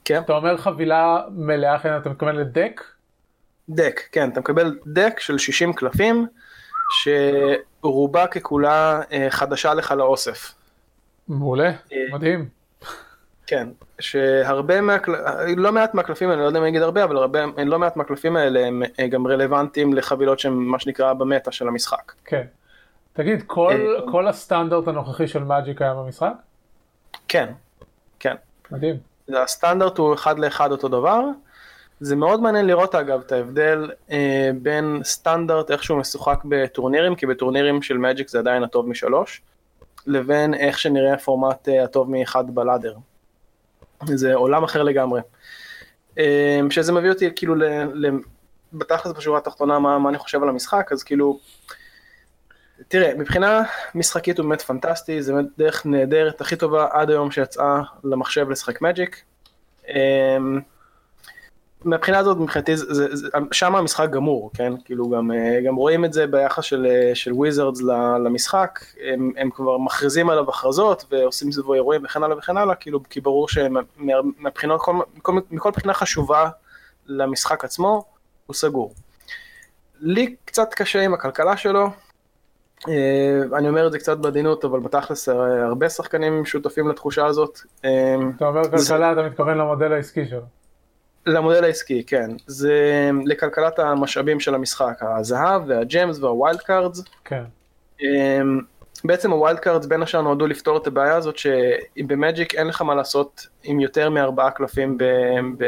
[0.05, 0.21] כן.
[0.21, 2.83] אתה אומר חבילה מלאה, אתה מתכוון לדק?
[3.69, 6.27] דק, כן, אתה מקבל דק של 60 קלפים,
[7.01, 10.53] שרובה ככולה אה, חדשה לך לאוסף.
[11.27, 12.58] מעולה, אה, מדהים.
[13.49, 15.15] כן, שהרבה מהקל...
[15.57, 18.35] לא מעט מהקלפים האלה, לא יודע אם אני אגיד הרבה, אבל הרבה, לא מעט מהקלפים
[18.35, 22.11] האלה הם אה, גם רלוונטיים לחבילות שהם מה שנקרא במטה של המשחק.
[22.25, 22.43] כן.
[23.13, 26.33] תגיד, כל, כל הסטנדרט הנוכחי של מאג'יק היה במשחק?
[27.27, 27.51] כן,
[28.19, 28.35] כן.
[28.71, 28.95] מדהים.
[29.35, 31.21] הסטנדרט הוא אחד לאחד אותו דבר.
[31.99, 37.25] זה מאוד מעניין לראות אגב את ההבדל אה, בין סטנדרט איך שהוא משוחק בטורנירים, כי
[37.25, 39.41] בטורנירים של מג'יק זה עדיין הטוב משלוש,
[40.07, 42.95] לבין איך שנראה הפורמט אה, הטוב מאחד בלאדר.
[44.05, 45.21] זה עולם אחר לגמרי.
[46.17, 48.09] אה, שזה מביא אותי כאילו ל, ל,
[48.73, 51.39] בתכלס בשורה התחתונה מה, מה אני חושב על המשחק, אז כאילו,
[52.87, 53.63] תראה, מבחינה
[53.95, 58.81] משחקית הוא באמת פנטסטי, זה באמת דרך נהדרת, הכי טובה עד היום שיצאה למחשב לשחק
[58.81, 59.21] מג'יק.
[61.85, 62.71] מבחינה הזאת מבחינתי
[63.51, 64.73] שם המשחק גמור, כן?
[64.85, 67.81] כאילו גם, אה, גם רואים את זה ביחס של, אה, של וויזרדס
[68.25, 72.99] למשחק, הם, הם כבר מכריזים עליו הכרזות ועושים סביבו אירועים וכן הלאה וכן הלאה, כאילו
[73.09, 76.49] כי ברור שמבחינות, כל, מכל, מכל בחינה חשובה
[77.07, 78.05] למשחק עצמו,
[78.45, 78.93] הוא סגור.
[79.99, 81.89] לי קצת קשה עם הכלכלה שלו,
[82.87, 87.59] אה, אני אומר את זה קצת בעדינות, אבל בתכלס הרבה שחקנים שותפים לתחושה הזאת.
[87.79, 90.58] אתה אומר כלכלה, אתה מתכוון למודל העסקי שלו.
[91.29, 92.31] למודל העסקי, כן.
[92.47, 97.03] זה לכלכלת המשאבים של המשחק, הזהב וה gems וה wild cards.
[97.25, 97.43] כן.
[99.03, 102.95] בעצם ה wild cards בין השאר נועדו לפתור את הבעיה הזאת שבמג'יק אין לך מה
[102.95, 105.03] לעשות עם יותר מארבעה קלפים, ב,
[105.57, 105.65] ב,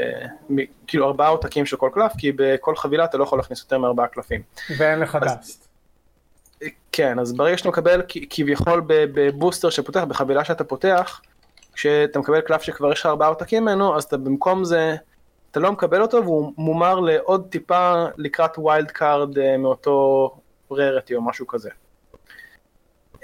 [0.56, 3.78] ב, כאילו ארבעה עותקים של כל קלף, כי בכל חבילה אתה לא יכול להכניס יותר
[3.78, 4.42] מארבעה קלפים.
[4.78, 5.68] ואין לך אז, dust.
[6.92, 11.22] כן, אז ברגע שאתה מקבל כביכול בבוסטר שפותח, בחבילה שאתה פותח,
[11.74, 14.96] כשאתה מקבל קלף שכבר יש לך ארבעה עותקים ממנו, אז אתה במקום זה,
[15.52, 20.30] אתה לא מקבל אותו והוא מומר לעוד טיפה לקראת wild card אה, מאותו
[20.72, 21.70] rarity או משהו כזה.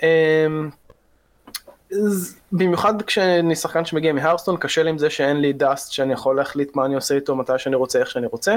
[0.03, 0.69] אמ,
[2.51, 6.75] במיוחד כשאני שחקן שמגיע מהרסטון, קשה לי עם זה שאין לי dust שאני יכול להחליט
[6.75, 8.55] מה אני עושה איתו, מתי שאני רוצה, איך שאני רוצה,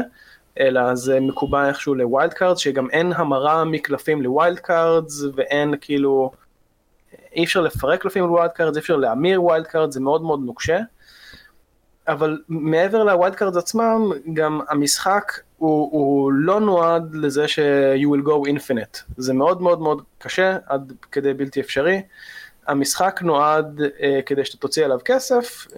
[0.60, 5.74] אלא זה מקובע איכשהו ל wild cards, שגם אין המרה מקלפים ל wild cards, ואין
[5.80, 6.30] כאילו,
[7.36, 10.40] אי אפשר לפרק קלפים ל wild cards, אי אפשר להמיר wild cards, זה מאוד מאוד
[10.44, 10.78] נוקשה.
[12.12, 17.58] אבל מעבר ל wild cards עצמם, גם המשחק הוא, הוא לא נועד לזה ש-
[17.94, 22.02] you will go infinite, זה מאוד מאוד מאוד קשה, עד כדי בלתי אפשרי.
[22.66, 25.74] המשחק נועד uh, כדי שאתה תוציא עליו כסף, uh,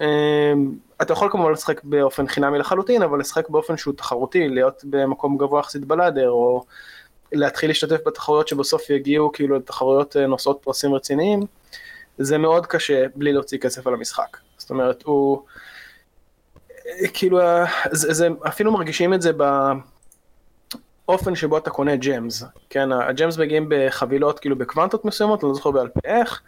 [1.01, 5.59] אתה יכול כמובן לשחק באופן חינמי לחלוטין, אבל לשחק באופן שהוא תחרותי, להיות במקום גבוה
[5.59, 6.63] יחסית בלאדר, או
[7.31, 11.39] להתחיל להשתתף בתחרויות שבסוף יגיעו כאילו לתחרויות uh, נושאות פרסים רציניים,
[12.17, 14.37] זה מאוד קשה בלי להוציא כסף על המשחק.
[14.57, 15.41] זאת אומרת, הוא...
[17.13, 17.39] כאילו,
[17.91, 19.31] זה, זה, אפילו מרגישים את זה
[21.05, 25.55] באופן שבו אתה קונה ג'מס, כן, ה gems מגיעים בחבילות, כאילו בקוונטות מסוימות, אני לא
[25.55, 26.41] זוכר בעל פה איך,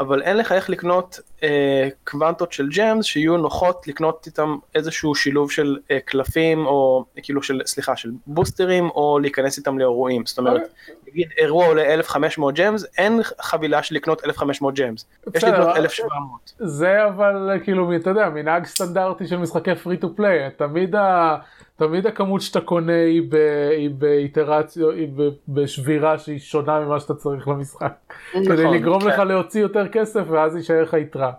[0.00, 5.50] אבל אין לך איך לקנות אה, קוונטות של gems שיהיו נוחות לקנות איתם איזשהו שילוב
[5.50, 10.62] של אה, קלפים או כאילו של סליחה של בוסטרים או להיכנס איתם לאירועים זאת אומרת
[10.62, 11.10] okay.
[11.10, 16.52] נגיד אירוע עולה 1500 gems אין חבילה של לקנות 1500 gems יש לקנות 1700.
[16.58, 21.36] זה אבל כאילו אתה יודע מנהג סטנדרטי של משחקי free to play תמיד ה...
[21.78, 23.34] תמיד הכמות שאתה קונה היא, ב,
[23.70, 27.92] היא באיטרציה, היא ב, בשבירה שהיא שונה ממה שאתה צריך למשחק.
[28.30, 29.06] נכון, כדי לגרום כן.
[29.06, 31.32] לך להוציא יותר כסף ואז יישאר לך יתרה.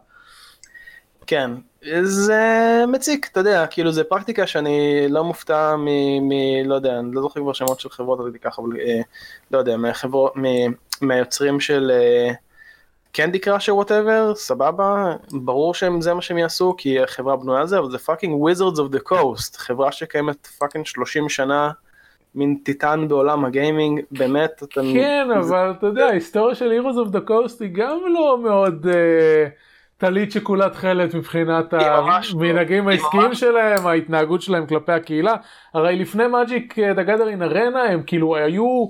[1.27, 1.51] כן,
[2.03, 5.85] זה מציק, אתה יודע, כאילו זה פרקטיקה שאני לא מופתע מ...
[6.29, 6.31] מ
[6.65, 9.01] לא יודע, אני לא זוכר כבר שמות של חברות, ככה, אבל אה,
[9.51, 10.33] לא יודע, מהחברות,
[11.01, 11.91] מהיוצרים של...
[11.93, 12.33] אה,
[13.11, 17.79] Candy Crush או whatever, סבבה, ברור שזה מה שהם יעשו כי החברה בנויה על זה,
[17.79, 21.71] אבל זה fucking Wizards of the Coast, חברה שקיימת fucking 30 שנה,
[22.35, 24.81] מין טיטן בעולם הגיימינג, באמת, אתה...
[24.93, 29.47] כן, אבל אתה יודע, ההיסטוריה של Wizards of the Coast היא גם לא מאוד אה,
[29.97, 35.35] טלית שכולה תכלת מבחינת המנהגים העסקיים שלהם, ההתנהגות שלהם כלפי הקהילה,
[35.73, 38.85] הרי לפני Magic the Gathering Arena הם כאילו היו...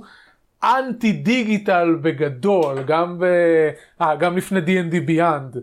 [0.63, 3.25] אנטי דיגיטל בגדול, גם, ב...
[4.01, 5.59] אה, גם לפני D&D Beyond.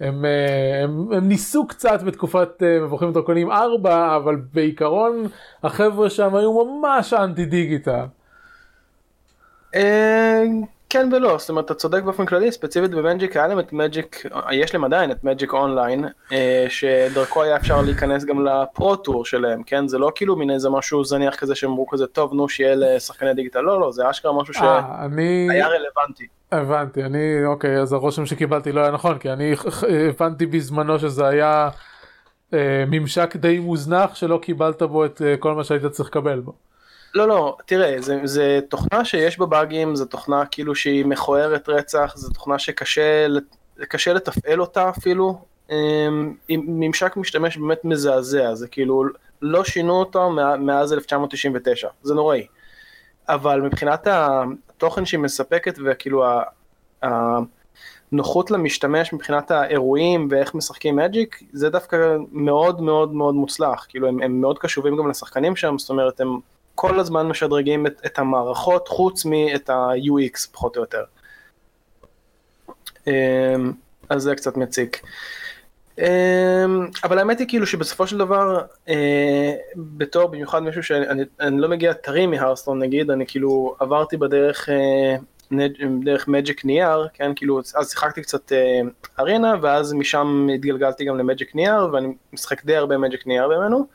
[0.00, 5.26] הם, אה, הם, הם ניסו קצת בתקופת אה, מבוכים ודרקונים 4, אבל בעיקרון
[5.62, 8.04] החבר'ה שם היו ממש אנטי דיגיטל.
[10.96, 14.22] אה, כן ולא, זאת אומרת אתה צודק באופן כללי, ספציפית במג'יק היה להם את מג'יק,
[14.50, 16.04] יש להם עדיין את מג'יק אונליין,
[16.68, 19.88] שדרכו היה אפשר להיכנס גם לפרו-טור שלהם, כן?
[19.88, 23.34] זה לא כאילו מין איזה משהו זניח כזה שהם אמרו כזה, טוב נו שיהיה לשחקני
[23.34, 25.48] דיגיטל, לא לא, זה אשכרה משהו שהיה אה, אני...
[25.62, 26.26] רלוונטי.
[26.52, 29.54] הבנתי, אני, אוקיי, אז הרושם שקיבלתי לא היה נכון, כי אני
[30.10, 31.68] הבנתי בזמנו שזה היה
[32.54, 36.69] אה, ממשק די מוזנח שלא קיבלת בו את אה, כל מה שהיית צריך לקבל בו.
[37.14, 42.12] לא לא תראה זה, זה תוכנה שיש בה באגים זה תוכנה כאילו שהיא מכוערת רצח
[42.16, 43.26] זה תוכנה שקשה
[43.88, 45.38] קשה לתפעל אותה אפילו.
[45.70, 49.04] אמ, עם ממשק משתמש באמת מזעזע זה כאילו
[49.42, 52.46] לא שינו אותו מאז 1999 זה נוראי.
[53.28, 56.24] אבל מבחינת התוכן שהיא מספקת וכאילו
[57.02, 63.86] הנוחות למשתמש מבחינת האירועים ואיך משחקים מג'יק זה דווקא מאוד מאוד מאוד מוצלח.
[63.88, 66.40] כאילו הם, הם מאוד קשובים גם לשחקנים שם זאת אומרת הם
[66.80, 71.04] כל הזמן משדרגים את, את המערכות חוץ מאת ה-UX פחות או יותר.
[73.06, 73.72] אמ,
[74.08, 75.02] אז זה קצת מציק.
[75.98, 76.04] אמ,
[77.04, 82.26] אבל האמת היא כאילו שבסופו של דבר אה, בתור במיוחד מישהו שאני לא מגיע טרי
[82.26, 85.16] מהרסטון נגיד אני כאילו עברתי בדרך אה,
[86.04, 88.80] דרך מג'יק נייר כן כאילו אז שיחקתי קצת אה,
[89.20, 93.86] ארינה ואז משם התגלגלתי גם למג'יק נייר ואני משחק די הרבה מג'יק נייר ממנו.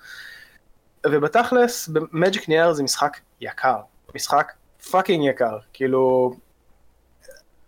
[1.12, 3.78] ובתכלס, מג'יק נייר זה משחק יקר,
[4.16, 4.52] משחק
[4.92, 6.34] fucking יקר, כאילו,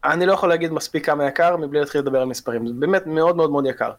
[0.03, 3.35] אני לא יכול להגיד מספיק כמה יקר מבלי להתחיל לדבר על מספרים, זה באמת מאוד
[3.35, 3.91] מאוד מאוד יקר.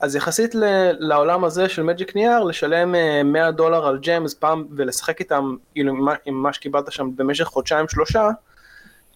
[0.00, 2.94] אז יחסית ל- לעולם הזה של מג'יק נייר, לשלם
[3.32, 7.88] 100 אה, דולר על gems פעם ולשחק איתם, כאילו עם מה שקיבלת שם במשך חודשיים
[7.88, 8.28] שלושה,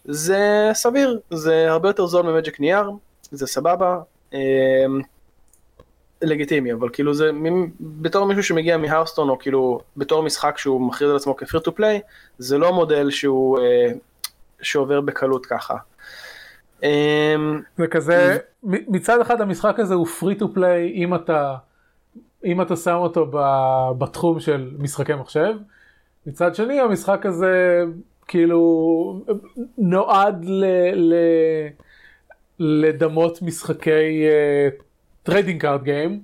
[0.04, 2.90] זה סביר, זה הרבה יותר זול ממג'יק נייר,
[3.30, 3.98] זה סבבה.
[6.22, 7.30] אמ, לגיטימי, אבל כאילו זה
[7.80, 12.00] בתור מישהו שמגיע מהרסטון, או כאילו בתור משחק שהוא מכריז על עצמו כפיר טו פליי,
[12.38, 13.92] זה לא מודל שהוא, אה,
[14.62, 15.76] שעובר בקלות ככה.
[16.82, 21.54] אמ, זה כזה, מ- מצד אחד המשחק הזה הוא free to play אם אתה,
[22.44, 25.52] אם אתה שם אותו ב- בתחום של משחקי מחשב.
[26.26, 27.84] מצד שני המשחק הזה
[28.28, 29.22] כאילו
[29.78, 30.64] נועד ל...
[30.94, 31.14] ל...
[32.58, 34.24] לדמות משחקי
[35.26, 36.20] trading card game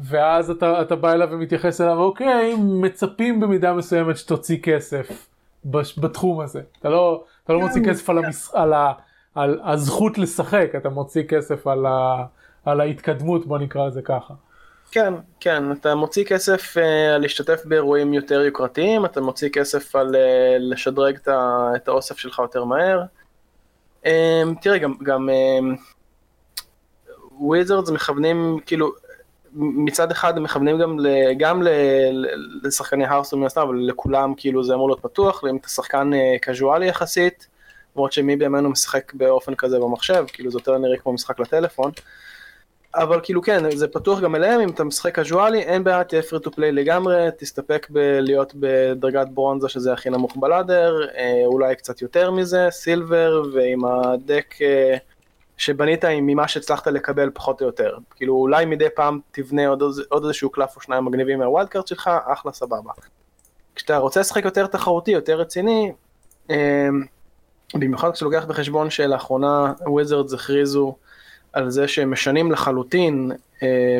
[0.00, 5.26] ואז אתה, אתה בא אליו ומתייחס אליו אוקיי מצפים במידה מסוימת שתוציא כסף
[5.64, 8.48] בש- בתחום הזה אתה לא, אתה לא מוציא כסף על, המש...
[8.52, 8.92] על, ה...
[9.34, 12.24] על הזכות לשחק אתה מוציא כסף על, ה...
[12.64, 14.34] על ההתקדמות בוא נקרא לזה ככה.
[14.90, 20.56] כן, כן, אתה מוציא כסף על להשתתף באירועים יותר יוקרתיים, אתה מוציא כסף על אה,
[20.58, 23.02] לשדרג את ה- את האוסף שלך יותר מהר.
[24.06, 25.28] אה, תראה, גם, גם
[27.38, 28.92] Wizards מכוונים, כאילו,
[29.54, 31.68] מצד אחד מכוונים גם, ל, גם ל,
[32.62, 36.86] לשחקני Hearthstone מן הסתם, אבל לכולם כאילו זה אמור להיות פתוח, אם אתה שחקן קזואלי
[36.86, 37.46] יחסית,
[37.96, 41.90] למרות שמי בימינו משחק באופן כזה במחשב, כאילו זה יותר נראה כמו משחק לטלפון.
[42.96, 46.40] אבל כאילו כן, זה פתוח גם אליהם, אם אתה משחק קזואלי, אין בעיה, תהיה free
[46.40, 52.02] to play לגמרי, תסתפק בלהיות בדרגת ברונזה שזה הכי נמוך ב ladder, אה, אולי קצת
[52.02, 54.96] יותר מזה, silver, ועם ה deck אה,
[55.56, 57.96] שבנית ממה שהצלחת לקבל פחות או יותר.
[58.16, 61.86] כאילו אולי מדי פעם תבנה עוד, עוד איזשהו קלף או שניים מגניבים מה wild card
[61.86, 62.92] שלך, אחלה סבבה.
[63.74, 65.92] כשאתה רוצה לשחק יותר תחרותי, יותר רציני,
[66.50, 66.88] אה,
[67.74, 70.94] במיוחד כשאתה לוקח בחשבון שלאחרונה Wizards הכריזו
[71.54, 73.98] על זה שהם משנים לחלוטין אה,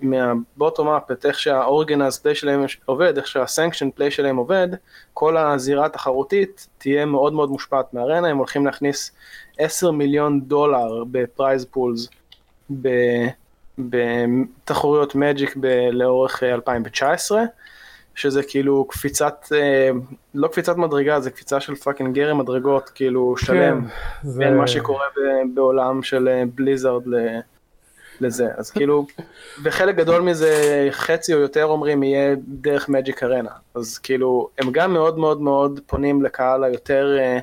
[0.00, 4.36] מה bottom up את איך שה organized play שלהם עובד, איך שה sanctioned play שלהם
[4.36, 4.68] עובד,
[5.14, 9.12] כל הזירה התחרותית תהיה מאוד מאוד מושפעת מה Arena, הם הולכים להכניס
[9.58, 12.08] 10 מיליון דולר ב prize pools
[13.78, 15.56] בתחרויות Magic
[15.92, 17.42] לאורך אה, 2019,
[18.20, 19.90] שזה כאילו קפיצת, אה,
[20.34, 23.80] לא קפיצת מדרגה, זה קפיצה של fucking גרם מדרגות, כאילו שלם.
[23.82, 23.88] כן,
[24.22, 24.38] זה...
[24.38, 27.38] בין מה שקורה ב- בעולם של אה, Blizzard ל-
[28.20, 29.06] לזה, אז כאילו,
[29.62, 34.92] וחלק גדול מזה, חצי או יותר אומרים, יהיה דרך Magic Arena, אז כאילו, הם גם
[34.92, 37.38] מאוד מאוד מאוד פונים לקהל היותר אה,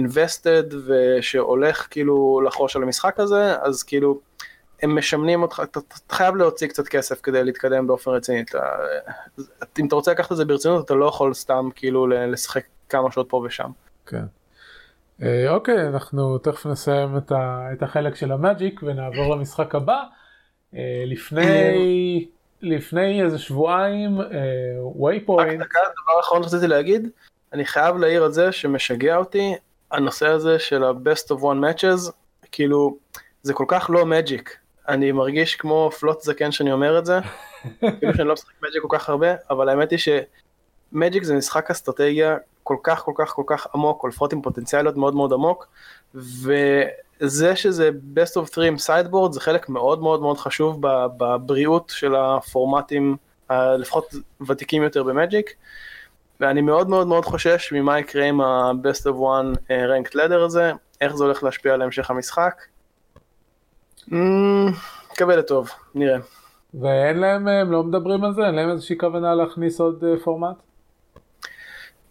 [0.00, 4.20] invested, ושהולך כאילו לחוש על המשחק הזה, אז כאילו,
[4.82, 8.58] הם משמנים אותך, אתה, אתה חייב להוציא קצת כסף כדי להתקדם באופן רציני, אתה,
[9.78, 13.28] אם אתה רוצה לקחת את זה ברצינות, אתה לא יכול סתם כאילו לשחק כמה שעות
[13.28, 13.70] פה ושם.
[14.06, 14.24] כן.
[15.22, 20.02] אה, אוקיי, אנחנו תכף נסיים את, ה, את החלק של המאג'יק ונעבור למשחק הבא.
[20.74, 22.26] אה, לפני,
[22.62, 24.28] לפני איזה שבועיים, רק
[25.00, 27.08] Waypoint, דקה, דבר אחרון שרציתי להגיד,
[27.52, 29.54] אני חייב להעיר על זה שמשגע אותי
[29.90, 32.12] הנושא הזה של ה-best of one matches,
[32.52, 32.96] כאילו,
[33.42, 34.56] זה כל כך לא Magic.
[34.92, 37.18] אני מרגיש כמו פלוץ זקן שאני אומר את זה,
[37.80, 41.70] כאילו שאני לא משחק Magic כל כך הרבה, אבל האמת היא ש Magic זה משחק
[41.70, 45.66] אסטרטגיה כל כך כל כך כל כך עמוק, או לפחות עם פוטנציאליות מאוד מאוד עמוק,
[46.14, 50.78] וזה שזה best of three עם sideboard זה חלק מאוד מאוד מאוד חשוב
[51.16, 53.16] בבריאות של הפורמטים,
[53.50, 54.14] לפחות
[54.48, 55.54] ותיקים יותר במג'יק.
[56.40, 60.72] ואני מאוד מאוד מאוד חושש ממה יקרה עם ה-best of one אה, ranked ladder הזה,
[61.00, 62.62] איך זה הולך להשפיע על המשך המשחק.
[64.08, 66.18] מקווה לטוב, נראה.
[66.80, 70.56] ואין להם, הם לא מדברים על זה, אין להם איזושהי כוונה להכניס עוד אה, פורמט?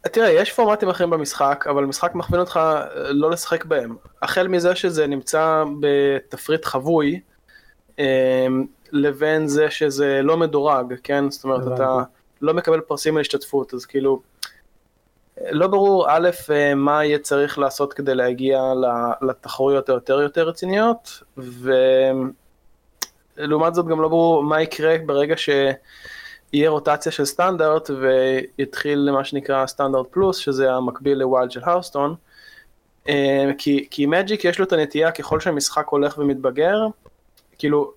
[0.01, 3.95] תראה, יש פורמטים אחרים במשחק, אבל המשחק מכווין אותך אה, לא לשחק בהם.
[4.21, 7.19] החל מזה שזה נמצא בתפריט חבוי,
[7.99, 8.47] אה,
[8.91, 11.30] לבין זה שזה לא מדורג, כן?
[11.30, 11.73] זאת אומרת.
[11.75, 12.04] אתה
[12.41, 14.21] לא מקבל פרסים על השתתפות, אז כאילו,
[15.49, 18.62] לא ברור א', אה, מה יהיה צריך לעשות כדי להגיע
[19.21, 21.23] לתחרויות היותר יותר רציניות,
[23.38, 29.65] ולעומת זאת גם לא ברור מה יקרה ברגע שיהיה רוטציה של סטנדרט ויתחיל מה שנקרא
[29.65, 32.15] Standard Plus, שזה המקביל ל Wild של Hearthstone.
[33.10, 33.51] אה,
[33.91, 36.88] כי, מג'יק יש לו את הנטייה ככל שהמשחק הולך ומתבגר,
[37.58, 37.91] כאילו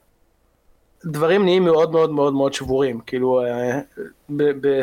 [1.04, 3.80] דברים נהיים מאוד מאוד מאוד מאוד שבורים, כאילו אה,
[4.36, 4.82] ב,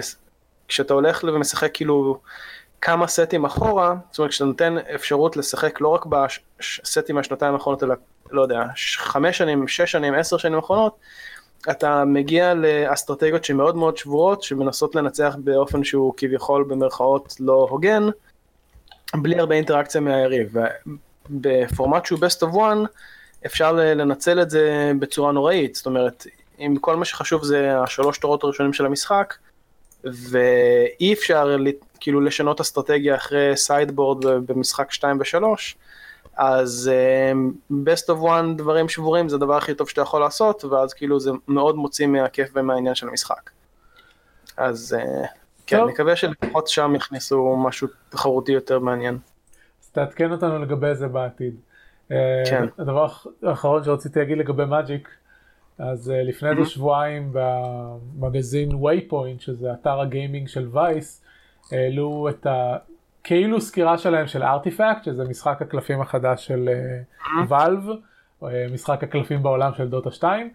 [0.72, 2.20] כשאתה הולך ומשחק כאילו
[2.82, 7.96] כמה סטים אחורה, זאת אומרת כשאתה נותן אפשרות לשחק לא רק בסטים מהשנתיים האחרונות, אלא
[8.32, 8.64] לא יודע,
[8.98, 10.96] חמש שנים, שש שנים, עשר שנים האחרונות,
[11.72, 18.04] אתה מגיע לאסטרטגיות שמאוד מאוד שבורות, שמנסות לנצח באופן שהוא כביכול במרכאות לא הוגן,
[19.16, 20.54] בלי הרבה אינטראקציה מהיריב.
[21.30, 22.88] בפורמט שהוא best of one,
[23.46, 26.28] אפשר לנצל את זה בצורה נוראית, זאת אומרת,
[26.60, 29.34] אם כל מה שחשוב זה השלוש תורות הראשונים של המשחק,
[30.04, 31.56] ואי אפשר
[32.00, 35.44] כאילו לשנות אסטרטגיה אחרי sideboard במשחק 2 ו-3,
[36.36, 36.92] אז
[37.34, 41.20] אממ, best of one דברים שבורים זה הדבר הכי טוב שאתה יכול לעשות, ואז כאילו
[41.20, 43.50] זה מאוד מוציא מהכיף ומהעניין של המשחק.
[44.58, 45.28] אז אה,
[45.68, 45.90] כן, טוב.
[45.90, 49.18] נקווה שלפחות שם יכניסו משהו תחרותי יותר מעניין.
[49.84, 51.56] אז תעדכן אותנו לגבי זה בעתיד.
[52.50, 52.66] כן.
[52.78, 53.08] הדבר
[53.44, 55.10] האחרון שרציתי להגיד לגבי Magic,
[55.82, 61.24] אז אה, לפני איזה שבועיים במגזין Waypoint, שזה אתר ה gaming של Vice,
[61.72, 62.78] העלו את ה...
[63.24, 66.70] כאילו סקירה שלהם של Artifact, שזה משחק הקלפים החדש של
[67.48, 67.84] Valve,
[68.42, 70.50] אה, משחק הקלפים בעולם של דוטה 2,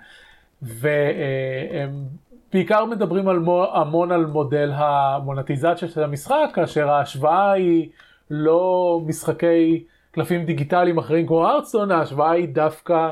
[0.62, 2.04] והם
[2.52, 7.88] בעיקר מדברים על מו, המון על מודל המונטיזציה של המשחק, כאשר ההשוואה היא
[8.30, 13.10] לא משחקי קלפים דיגיטליים אחרים כמו Hearthstone, ההשוואה היא דווקא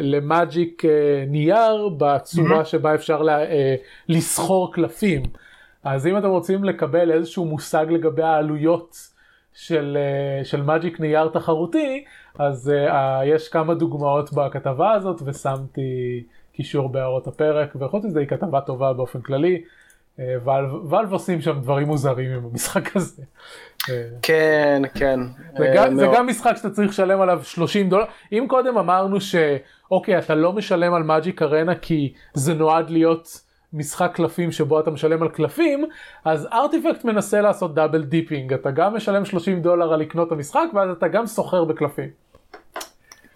[0.00, 3.74] ל Magic אה, נייר בצורה שבה אפשר לה, אה,
[4.08, 5.22] לסחור קלפים.
[5.84, 8.96] אז אם אתם רוצים לקבל איזשהו מושג לגבי העלויות
[9.52, 12.04] של, אה, של Magic נייר תחרותי,
[12.38, 12.92] אז אה,
[13.24, 19.20] יש כמה דוגמאות בכתבה הזאת ושמתי קישור בהערות הפרק, וחוץ מזה היא כתבה טובה באופן
[19.20, 19.62] כללי.
[20.18, 23.22] Valve עושים שם דברים מוזרים עם המשחק הזה.
[24.22, 25.20] כן, כן.
[25.58, 28.04] זה, גם, זה גם משחק שאתה צריך לשלם עליו 30 דולר.
[28.32, 33.40] אם קודם אמרנו שאוקיי, אתה לא משלם על Magic Arena כי זה נועד להיות
[33.72, 35.84] משחק קלפים שבו אתה משלם על קלפים,
[36.24, 38.52] אז Artifact מנסה לעשות double dipping.
[38.52, 42.08] אתה גם משלם 30 דולר על לקנות את המשחק, ואז אתה גם סוחר בקלפים.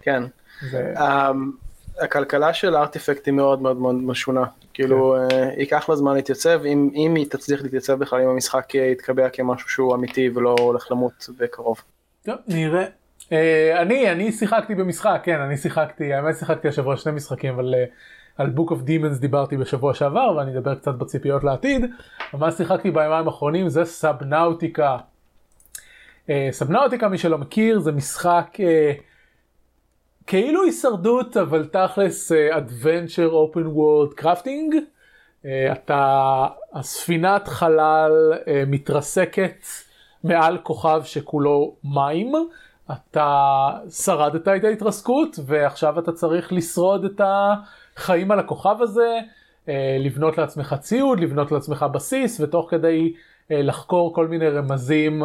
[0.03, 0.23] כן.
[0.71, 0.95] זה...
[0.97, 1.65] Um,
[2.01, 4.45] הכלכלה של ארטיפקט היא מאוד מאוד מאוד משונה.
[4.75, 5.37] כאילו, כן.
[5.37, 9.69] uh, ייקח לה זמן להתייצב, אם, אם היא תצליח להתייצב בכלל, אם המשחק יתקבע כמשהו
[9.69, 11.83] שהוא אמיתי ולא הולך למות בקרוב.
[12.25, 12.85] טוב, נראה.
[13.21, 13.33] Uh,
[13.77, 17.91] אני, אני שיחקתי במשחק, כן, אני שיחקתי, האמת שיחקתי השבוע שני משחקים, אבל uh,
[18.43, 21.87] על Book of Demons דיברתי בשבוע שעבר, ואני אדבר קצת בציפיות לעתיד.
[22.35, 24.97] ומה שיחקתי בימיים האחרונים זה סאבנאוטיקה.
[26.27, 28.49] אה, Subnautica, מי שלא מכיר, זה משחק...
[28.57, 29.14] אה,
[30.27, 34.75] כאילו הישרדות אבל תכלס adventure open world crafting.
[35.73, 39.67] אתה הספינת חלל אה, מתרסקת
[40.25, 42.33] מעל כוכב שכולו מים.
[42.93, 47.21] אתה שרדת את ההתרסקות ועכשיו אתה צריך לשרוד את
[47.97, 49.19] החיים על הכוכב הזה,
[49.67, 55.23] אה, לבנות לעצמך ציוד, לבנות לעצמך בסיס ותוך כדי אה, לחקור כל מיני רמזים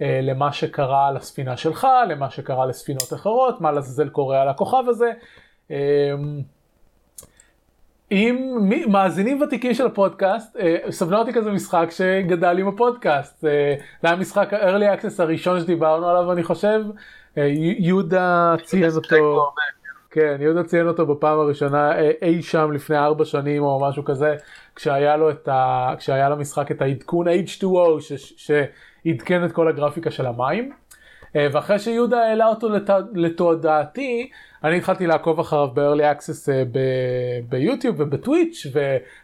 [0.00, 5.12] למה שקרה לספינה שלך, למה שקרה לספינות אחרות, מה לעזאזל קורה על הכוכב הזה.
[5.70, 6.14] אה,
[8.10, 13.40] אם מאזינים ותיקים של הפודקאסט, אה, סבנאוטיקה זה משחק שגדל עם הפודקאסט.
[13.40, 16.80] זה היה משחק ה-early access הראשון שדיברנו עליו, אני חושב.
[17.78, 19.50] יהודה ציין אותו,
[20.10, 21.92] כן, יהודה ציין אותו בפעם הראשונה
[22.22, 24.36] אי שם לפני ארבע שנים או משהו כזה,
[24.74, 25.94] כשהיה לו את ה...
[25.98, 28.12] כשהיה למשחק את העדכון H2O, ש...
[28.12, 28.50] ש...
[29.06, 30.72] עדכן את כל הגרפיקה של המים.
[31.36, 32.90] אה, ואחרי שיהודה העלה אותו לת...
[33.14, 34.30] לתודעתי,
[34.64, 38.66] אני התחלתי לעקוב אחריו ב-early access אה, ב- ביוטיוב ובטוויץ'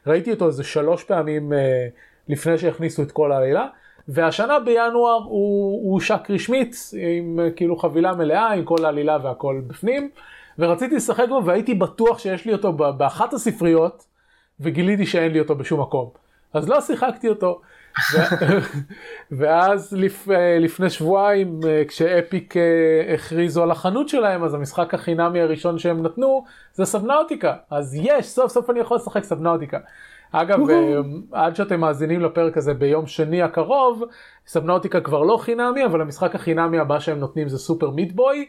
[0.07, 1.87] וראיתי אותו איזה שלוש פעמים אה,
[2.29, 3.66] לפני שהכניסו את כל העלילה.
[4.09, 10.11] והשנה בינואר הוא, הוא שק רשמית עם כאילו חבילה מלאה עם כל העלילה והכל בפנים
[10.59, 14.05] ורציתי לשחק בו והייתי בטוח שיש לי אותו באחת הספריות
[14.61, 16.11] וגיליתי שאין לי אותו בשום מקום
[16.53, 17.61] אז לא שיחקתי אותו
[19.38, 20.28] ואז לפ,
[20.61, 26.45] לפני שבועיים אה, כשאפיק אה, הכריזו על החנות שלהם אז המשחק החינמי הראשון שהם נתנו
[26.72, 29.78] זה סבנאוטיקה אז יש סוף סוף אני יכול לשחק סבנאוטיקה.
[30.32, 31.01] אגב אה,
[31.32, 34.03] עד שאתם מאזינים לפרק הזה ביום שני הקרוב
[34.47, 38.47] סבנאוטיקה כבר לא חינמי אבל המשחק החינמי הבא שהם נותנים זה סופר מיטבוי.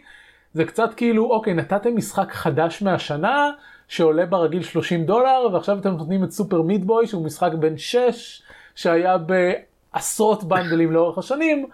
[0.54, 3.52] זה קצת כאילו אוקיי נתתם משחק חדש מהשנה
[3.88, 8.42] שעולה ברגיל 30 דולר ועכשיו אתם נותנים את סופר מיטבוי שהוא משחק בן 6
[8.76, 11.68] שהיה בעשרות בנדלים לאורך השנים,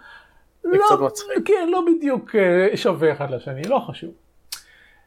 [0.64, 1.08] לא,
[1.44, 4.10] כן, לא בדיוק אה, שווה אחד לשני, לא חשוב.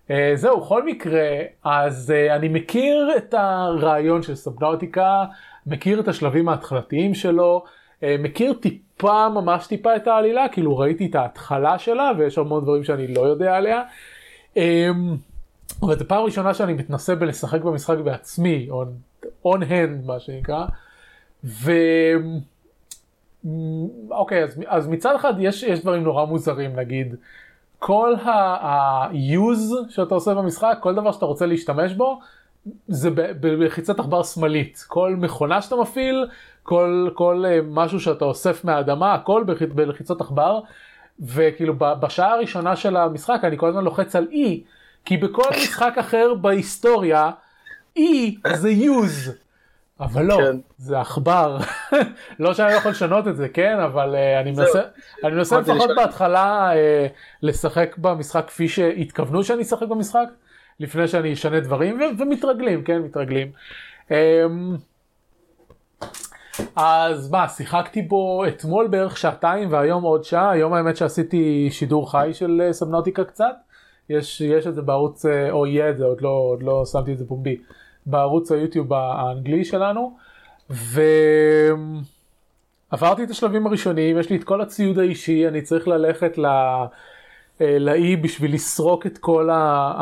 [0.08, 1.30] Uh, זהו, בכל מקרה,
[1.64, 5.26] אז uh, אני מכיר את הרעיון של סבנאוטיקה,
[5.66, 7.64] מכיר את השלבים ההתחלתיים שלו,
[8.00, 12.84] uh, מכיר טיפה, ממש טיפה את העלילה, כאילו ראיתי את ההתחלה שלה ויש המון דברים
[12.84, 13.84] שאני לא יודע עליה.
[14.56, 14.58] Um,
[15.82, 20.66] אבל זו פעם ראשונה שאני מתנסה בלשחק במשחק בעצמי, on, on hand מה שנקרא.
[21.44, 21.72] ו...
[24.12, 27.16] אוקיי, אז, אז מצד אחד יש, יש דברים נורא מוזרים, נגיד,
[27.80, 32.20] כל ה-use שאתה עושה במשחק, כל דבר שאתה רוצה להשתמש בו,
[32.88, 33.10] זה
[33.40, 34.86] בלחיצת עכבר שמאלית.
[34.88, 36.28] כל מכונה שאתה מפעיל,
[36.64, 39.44] כל, כל אה, משהו שאתה אוסף מהאדמה, הכל
[39.76, 40.60] בלחיצות עכבר.
[41.20, 44.50] וכאילו בשעה הראשונה של המשחק אני כל הזמן לוחץ על E,
[45.06, 47.32] כי בכל משחק אחר בהיסטוריה,
[48.00, 48.02] E
[48.54, 49.45] זה use.
[50.00, 50.58] אבל לא, כן.
[50.78, 51.58] זה עכבר.
[52.40, 53.80] לא שאני לא יכול לשנות את זה, כן?
[53.80, 54.82] אבל uh, אני מנסה,
[55.24, 56.76] אני מנסה לפחות בהתחלה uh,
[57.42, 60.28] לשחק במשחק כפי שהתכוונו שאני אשחק במשחק,
[60.80, 63.02] לפני שאני אשנה דברים, ו- ומתרגלים, כן?
[63.02, 63.52] מתרגלים.
[64.10, 64.12] Um,
[66.76, 72.30] אז מה, שיחקתי בו אתמול בערך שעתיים והיום עוד שעה, היום האמת שעשיתי שידור חי
[72.34, 73.56] של אה, סבנוטיקה קצת,
[74.10, 77.18] יש, יש את זה בערוץ, או יהיה את זה, עוד לא, עוד לא שמתי את
[77.18, 77.58] זה פומבי,
[78.06, 80.18] בערוץ היוטיוב האנגלי שלנו,
[80.70, 82.04] ועברתי
[83.24, 86.46] את השלבים הראשונים, יש לי את כל הציוד האישי, אני צריך ללכת ל...
[87.62, 89.94] אה, לאי בשביל לסרוק את כל ה...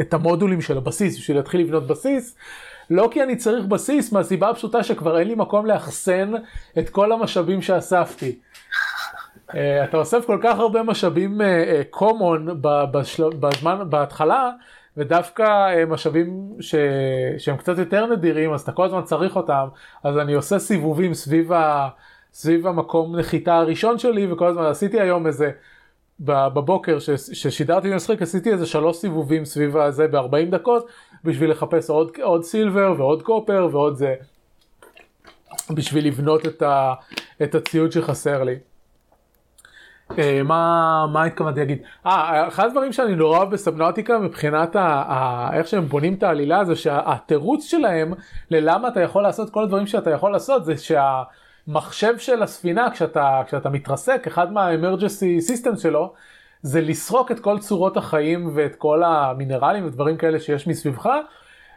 [0.00, 2.36] את המודולים של הבסיס, בשביל להתחיל לבנות בסיס.
[2.90, 6.32] לא כי אני צריך בסיס, מהסיבה הפשוטה שכבר אין לי מקום לאחסן
[6.78, 8.38] את כל המשאבים שאספתי.
[9.50, 12.52] Uh, אתה אוסף כל כך הרבה משאבים uh, common
[12.92, 13.30] בשל...
[13.40, 14.50] בזמן, בהתחלה,
[14.98, 16.74] ודווקא uh, משאבים ש...
[17.38, 19.68] שהם קצת יותר נדירים, אז אתה כל הזמן צריך אותם,
[20.04, 21.88] אז אני עושה סיבובים סביב, ה...
[22.32, 25.50] סביב המקום נחיתה הראשון שלי, וכל הזמן עשיתי היום איזה
[26.20, 26.98] בבוקר
[27.32, 30.88] ששידרתי משחק עשיתי איזה שלוש סיבובים סביב הזה ב-40 דקות
[31.24, 34.14] בשביל לחפש עוד, עוד סילבר ועוד קופר ועוד זה
[35.70, 36.94] בשביל לבנות את, ה,
[37.42, 38.54] את הציוד שחסר לי.
[40.18, 41.78] אה, מה, התכוונתי להגיד?
[42.06, 44.76] אה, אחד הדברים שאני נורא אוהב בסבנוטיקה מבחינת
[45.52, 48.14] איך שהם בונים את העלילה זה שהתירוץ שלהם
[48.50, 51.22] ללמה אתה יכול לעשות כל הדברים שאתה יכול לעשות זה שה...
[51.68, 56.12] מחשב של הספינה כשאתה, כשאתה מתרסק, אחד מה-emergency system שלו,
[56.62, 61.08] זה לסרוק את כל צורות החיים ואת כל המינרלים ודברים כאלה שיש מסביבך,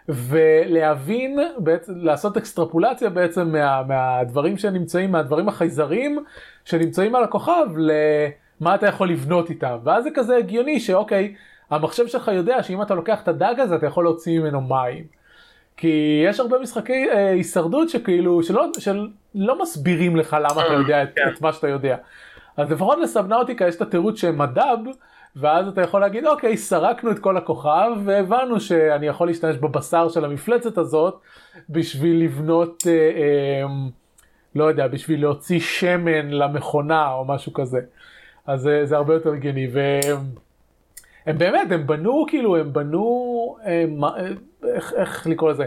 [0.10, 6.24] ולהבין, בעצם, לעשות אקסטרפולציה בעצם מה, מהדברים שנמצאים, מהדברים החייזריים
[6.66, 9.78] שנמצאים על הכוכב, למה אתה יכול לבנות איתם.
[9.84, 11.36] ואז זה כזה הגיוני שאוקיי,
[11.70, 15.22] המחשב שלך יודע שאם אתה לוקח את הדג הזה אתה יכול להוציא ממנו מים.
[15.78, 21.10] כי יש הרבה משחקי אה, הישרדות שכאילו, שלא, שלא מסבירים לך למה אתה יודע את,
[21.16, 21.22] כן.
[21.36, 21.98] את מה שאתה יודע.
[22.58, 24.78] אז לפחות לסבנאוטיקה יש את התירוץ שהם מדב,
[25.36, 30.26] ואז אתה יכול להגיד אוקיי סרקנו את כל הכוכב והבנו שאני יכול להשתמש בבשר של
[30.26, 31.20] המפלצת הזאת
[31.70, 33.68] בשביל לבנות אה, אה,
[34.56, 37.80] לא יודע בשביל להוציא שמן למכונה או משהו כזה.
[38.48, 39.68] אז אה, זה הרבה יותר הגיוני.
[41.26, 44.10] הם באמת, הם בנו כאילו, הם בנו, הם, אה,
[44.74, 45.66] איך, איך לקרוא לזה,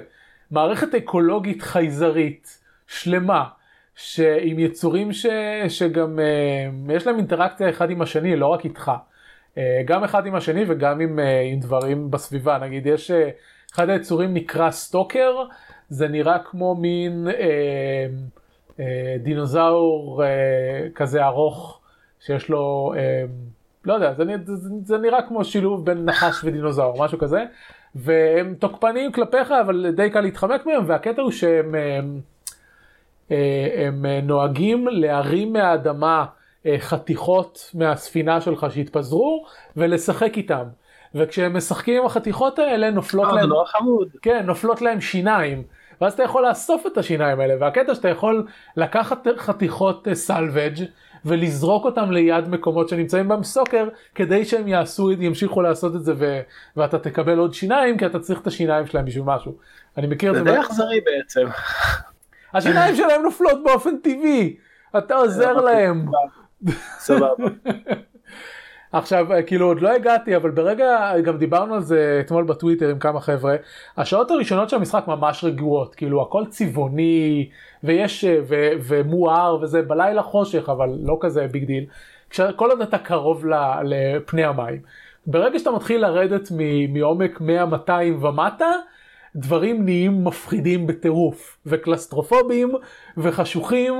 [0.50, 3.44] מערכת אקולוגית חייזרית שלמה,
[3.96, 5.26] שעם יצורים ש,
[5.68, 8.92] שגם אה, יש להם אינטראקציה אחד עם השני, לא רק איתך.
[9.58, 11.18] אה, גם אחד עם השני וגם עם,
[11.52, 13.10] עם דברים בסביבה, נגיד יש,
[13.74, 15.36] אחד היצורים נקרא סטוקר,
[15.88, 18.06] זה נראה כמו מין אה,
[18.80, 20.28] אה, דינוזאור אה,
[20.94, 21.80] כזה ארוך,
[22.20, 22.94] שיש לו...
[22.96, 23.24] אה,
[23.84, 27.44] לא יודע, זה, זה, זה נראה כמו שילוב בין נחש ודינוזאור, משהו כזה,
[27.94, 32.20] והם תוקפניים כלפיך, אבל די קל להתחמק מהם, והקטע הוא שהם הם,
[33.30, 36.43] הם, הם נוהגים להרים מהאדמה אה,
[36.78, 39.46] חתיכות מהספינה שלך שהתפזרו,
[39.76, 40.64] ולשחק איתם.
[41.14, 43.48] וכשהם משחקים עם החתיכות האלה נופלות אה, להם.
[44.22, 45.62] כן, נופלות להם שיניים.
[46.00, 48.46] ואז אתה יכול לאסוף את השיניים האלה, והקטע שאתה יכול
[48.76, 50.86] לקחת חתיכות סלווג' אה,
[51.24, 56.40] ולזרוק אותם ליד מקומות שנמצאים בהם סוקר, כדי שהם יעשו, ימשיכו לעשות את זה ו...
[56.76, 59.54] ואתה תקבל עוד שיניים, כי אתה צריך את השיניים שלהם בשביל משהו.
[59.96, 60.44] אני מכיר את זה.
[60.44, 61.46] זה די אכזרי בעצם.
[62.54, 64.56] השיניים שלהם נופלות באופן טבעי,
[64.98, 66.06] אתה עוזר להם.
[66.98, 67.44] סבבה.
[68.92, 73.20] עכשיו כאילו עוד לא הגעתי אבל ברגע גם דיברנו על זה אתמול בטוויטר עם כמה
[73.20, 73.56] חבר'ה
[73.96, 77.48] השעות הראשונות של המשחק ממש רגועות כאילו הכל צבעוני
[77.84, 78.54] ויש ו,
[78.86, 81.84] ומואר וזה בלילה חושך אבל לא כזה big deal
[82.56, 83.46] כל עוד אתה קרוב
[83.84, 84.80] לפני המים
[85.26, 86.48] ברגע שאתה מתחיל לרדת
[86.88, 87.90] מעומק 100-200
[88.20, 88.70] ומטה
[89.36, 92.72] דברים נהיים מפחידים בטירוף, וקלסטרופובים,
[93.16, 93.94] וחשוכים,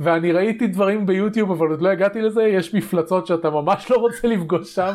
[0.00, 4.28] ואני ראיתי דברים ביוטיוב אבל עוד לא הגעתי לזה, יש מפלצות שאתה ממש לא רוצה
[4.28, 4.92] לפגוש שם.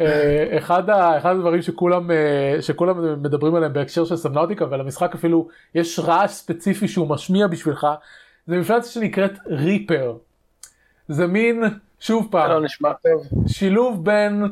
[0.00, 5.48] אה, אחד, ה, אחד הדברים שכולם, אה, שכולם מדברים עליהם בהקשר של סמנאוטיקה ולמשחק אפילו
[5.74, 7.86] יש רעש ספציפי שהוא משמיע בשבילך,
[8.46, 10.16] זה מפלצת שנקראת ריפר.
[11.08, 11.64] זה מין,
[12.00, 13.46] שוב פעם, לא נשמע טוב.
[13.46, 14.44] שילוב בין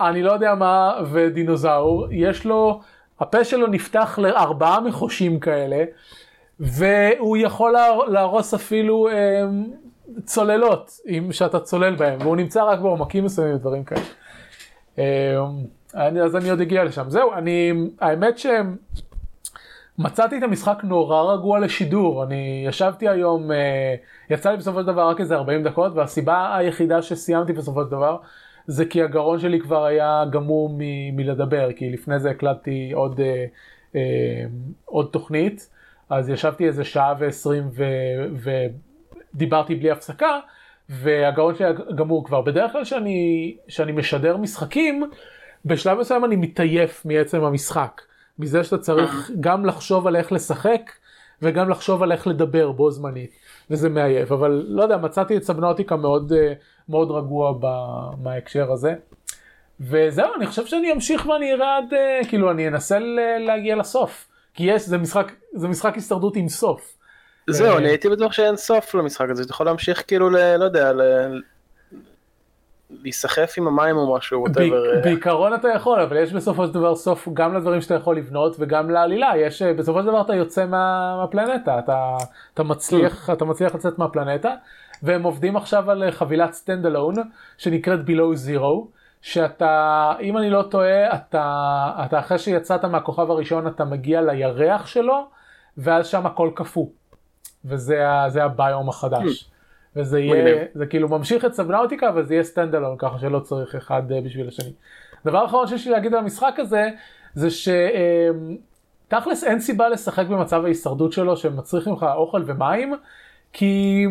[0.00, 2.80] אני לא יודע מה ודינוזאור, יש לו
[3.20, 5.84] הפה שלו נפתח לארבעה מחושים כאלה,
[6.60, 7.74] והוא יכול
[8.08, 9.42] להרוס אפילו אה,
[10.24, 14.00] צוללות, אם שאתה צולל בהם, והוא נמצא רק בעומקים מסוימים ודברים כאלה.
[14.98, 15.36] אה,
[15.94, 17.10] אני, אז אני עוד אגיע לשם.
[17.10, 18.34] זהו, אני, האמת
[19.98, 22.24] שמצאתי את המשחק נורא רגוע לשידור.
[22.24, 23.94] אני ישבתי היום, אה,
[24.30, 28.16] יצא לי בסופו של דבר רק איזה 40 דקות, והסיבה היחידה שסיימתי בסופו של דבר,
[28.66, 33.44] זה כי הגרון שלי כבר היה גמור מ- מלדבר, כי לפני זה הקלטתי עוד, אה,
[33.94, 34.44] אה,
[34.84, 35.70] עוד תוכנית,
[36.10, 37.70] אז ישבתי איזה שעה ועשרים
[39.34, 40.38] ודיברתי בלי הפסקה,
[40.88, 42.40] והגרון שלי היה גמור כבר.
[42.42, 45.10] בדרך כלל שאני, שאני משדר משחקים,
[45.64, 48.02] בשלב מסוים אני מתעייף מעצם המשחק.
[48.38, 50.90] מזה שאתה צריך גם לחשוב על איך לשחק,
[51.42, 53.30] וגם לחשוב על איך לדבר בו זמנית,
[53.70, 56.52] וזה מעייף, אבל לא יודע, מצאתי את סבנאוטיקה מאוד, אה,
[56.88, 57.54] מאוד רגוע
[58.16, 58.94] בהקשר הזה.
[59.80, 62.98] וזהו, אני חושב שאני אמשיך ואני אראה עד, אה, כאילו, אני אנסה
[63.46, 64.28] להגיע לסוף.
[64.54, 66.96] כי יש, זה משחק, זה משחק הישרדות עם סוף.
[67.50, 70.64] זהו, אה, אני הייתי בטוח שאין סוף למשחק הזה, אתה יכול להמשיך כאילו, ל, לא
[70.64, 71.00] יודע, ל...
[72.90, 75.02] להיסחף עם המים או משהו, whatever.
[75.04, 78.90] בעיקרון אתה יכול, אבל יש בסופו של דבר סוף גם לדברים שאתה יכול לבנות וגם
[78.90, 82.16] לעלילה, יש, אה, בסופו של דבר אתה יוצא מה, מהפלנטה, אתה,
[82.54, 84.54] אתה, מצליח, אתה מצליח לצאת מהפלנטה,
[85.02, 87.14] והם עובדים עכשיו על חבילת standalone
[87.58, 88.96] שנקראת Below Zero.
[89.22, 95.26] שאתה, אם אני לא טועה, אתה, אתה אחרי שיצאת מהכוכב הראשון אתה מגיע לירח שלו,
[95.78, 96.86] ואז שם הכל קפוא.
[97.64, 99.50] וזה הביום החדש.
[99.96, 104.20] וזה יהיה, זה כאילו ממשיך את Subnautica, וזה יהיה standalone, ככה שלא צריך אחד אה,
[104.20, 104.72] בשביל השני.
[105.24, 106.90] דבר אחרון שיש לי להגיד על המשחק הזה,
[107.34, 112.94] זה שתכלס אין סיבה לשחק במצב ההישרדות שלו שמצריך ממך אוכל ומים,
[113.52, 114.06] כי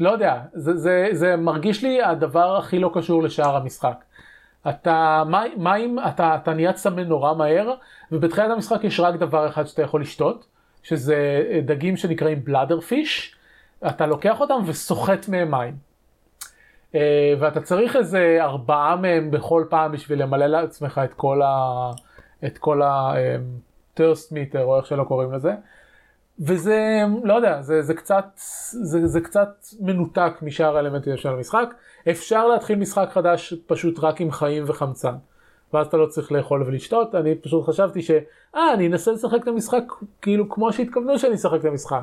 [0.00, 4.04] לא יודע, זה, זה, זה מרגיש לי הדבר הכי לא קשור לשאר המשחק.
[4.68, 5.22] אתה,
[5.56, 7.74] מים, אתה, אתה נהיה צמא נורא מהר,
[8.12, 10.46] ובתחילת המשחק יש רק דבר אחד שאתה יכול לשתות,
[10.82, 13.36] שזה דגים שנקראים בלאדר פיש,
[13.88, 15.76] אתה לוקח אותם וסוחט מהם מים.
[16.94, 21.90] אה, ואתה צריך איזה ארבעה מהם בכל פעם בשביל למלא לעצמך את כל ה...
[22.46, 23.14] את כל ה...
[23.94, 25.54] טרסט מיטר או איך שלא קוראים לזה.
[26.40, 28.24] וזה, לא יודע, זה, זה קצת,
[28.82, 29.48] זה, זה קצת
[29.80, 31.74] מנותק משאר האלמנטים של המשחק.
[32.10, 35.14] אפשר להתחיל משחק חדש פשוט רק עם חיים וחמצן.
[35.72, 38.10] ואז אתה לא צריך לאכול ולשתות, אני פשוט חשבתי ש...
[38.56, 39.82] אה, אני אנסה לשחק את המשחק
[40.22, 42.02] כאילו כמו שהתכוונו שאני אשחק את המשחק.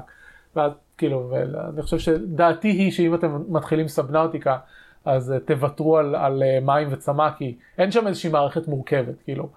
[0.56, 1.32] ואז כאילו,
[1.74, 4.58] אני חושב שדעתי היא שאם אתם מתחילים סבנאוטיקה,
[5.06, 9.50] אז uh, תוותרו על, על uh, מים וצמא, כי אין שם איזושהי מערכת מורכבת, כאילו.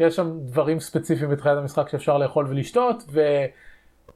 [0.00, 3.20] יש שם דברים ספציפיים בתחילת המשחק שאפשר לאכול ולשתות, ו...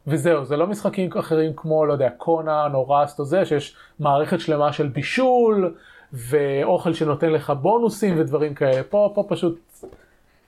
[0.07, 4.41] וזהו, זה לא משחקים אחרים כמו, לא יודע, קונן או ראסט או זה, שיש מערכת
[4.41, 5.74] שלמה של בישול,
[6.12, 8.83] ואוכל שנותן לך בונוסים ודברים כאלה.
[8.83, 9.61] פה, פה פשוט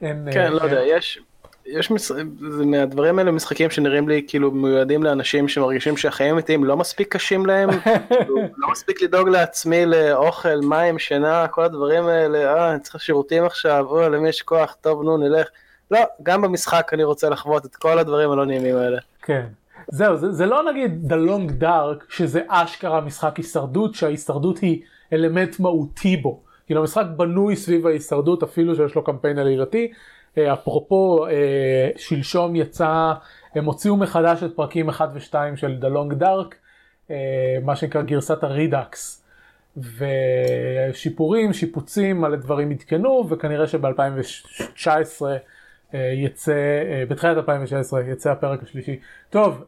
[0.00, 0.28] אין...
[0.32, 0.62] כן, אין, לא.
[0.62, 1.20] יודע, יש,
[1.68, 2.12] יש מש...
[2.66, 7.70] מהדברים האלה משחקים שנראים לי כאילו מיועדים לאנשים שמרגישים שהחיים האמיתיים לא מספיק קשים להם,
[7.80, 13.44] כאילו, לא מספיק לדאוג לעצמי לאוכל, מים, שינה, כל הדברים האלה, אה, אני צריך שירותים
[13.44, 15.48] עכשיו, או, למי יש כוח, טוב, נו, נלך.
[15.90, 18.98] לא, גם במשחק אני רוצה לחוות את כל הדברים הלא נעימים האלה.
[19.22, 19.46] כן.
[19.88, 25.60] זהו, זה, זה לא נגיד The Long Dark, שזה אשכרה משחק הישרדות, שההישרדות היא אלמנט
[25.60, 26.42] מהותי בו.
[26.66, 29.92] כאילו המשחק בנוי סביב ההישרדות, אפילו שיש לו קמפיין עלילתי.
[30.38, 33.12] אה, אפרופו, אה, שלשום יצא,
[33.54, 36.54] הם הוציאו מחדש את פרקים 1 ו-2 של The Long Dark,
[37.10, 37.16] אה,
[37.64, 39.24] מה שנקרא גרסת הרידאקס.
[40.92, 45.22] ושיפורים, שיפוצים, מלא דברים עדכנו, וכנראה שב-2019
[45.94, 46.52] יצא,
[47.08, 49.00] בתחילת 2019 יצא הפרק השלישי.
[49.30, 49.64] טוב,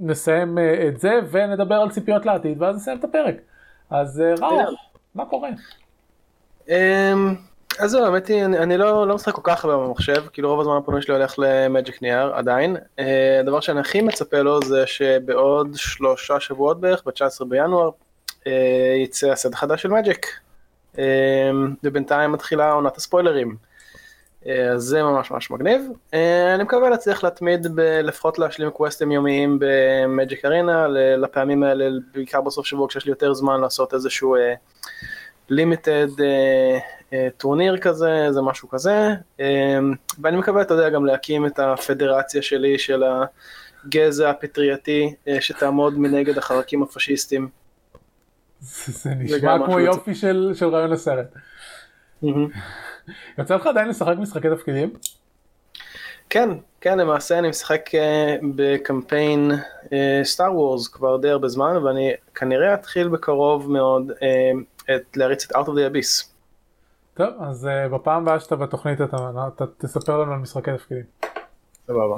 [0.00, 0.58] נסיים
[0.88, 3.34] את זה ונדבר על ציפיות לעתיד, ואז נסיים את הפרק.
[3.90, 4.58] אז ראו,
[5.14, 5.50] מה קורה?
[7.78, 10.76] אז זהו, האמת היא, אני, לא, לא משחק כל כך הרבה במחשב, כאילו רוב הזמן
[10.76, 12.76] הפנוי שלי הולך למג'יק נייר עדיין.
[12.76, 13.02] Uh,
[13.40, 17.90] הדבר שאני הכי מצפה לו זה שבעוד שלושה שבועות בערך, ב-19 בינואר,
[18.30, 18.48] uh,
[19.04, 20.26] יצא הסט החדש של מג'יק.
[20.94, 20.98] Uh,
[21.84, 23.56] ובינתיים מתחילה עונת הספוילרים.
[24.74, 25.82] אז זה ממש ממש מגניב.
[26.54, 27.66] אני מקווה להצליח להתמיד
[28.02, 33.60] לפחות להשלים קווסטים יומיים במג'יק ארינה, לפעמים האלה, בעיקר בסוף שבוע כשיש לי יותר זמן
[33.60, 34.36] לעשות איזשהו...
[35.50, 36.78] לימיטד אה,
[37.12, 39.78] אה, טורניר כזה, זה משהו כזה, אה,
[40.22, 43.02] ואני מקווה, אתה יודע, גם להקים את הפדרציה שלי של
[43.84, 47.48] הגזע הפטרייתי שתעמוד מנגד החרקים הפשיסטים.
[48.60, 51.26] זה נשמע כמו יופי של, של רעיון הסרט.
[53.38, 54.90] יוצא לך עדיין לשחק משחקי תפקידים?
[56.30, 56.48] כן,
[56.80, 57.90] כן, למעשה אני משחק
[58.56, 59.50] בקמפיין
[60.22, 64.12] סטאר וורס כבר די הרבה זמן, ואני כנראה אתחיל בקרוב מאוד
[64.94, 66.26] את, להריץ את Out of the Abyss.
[67.14, 69.16] טוב, אז uh, בפעם הבאה שאתה בתוכנית אתה,
[69.54, 71.04] אתה תספר לנו על משחקי תפקידים.
[71.86, 72.16] סבבה.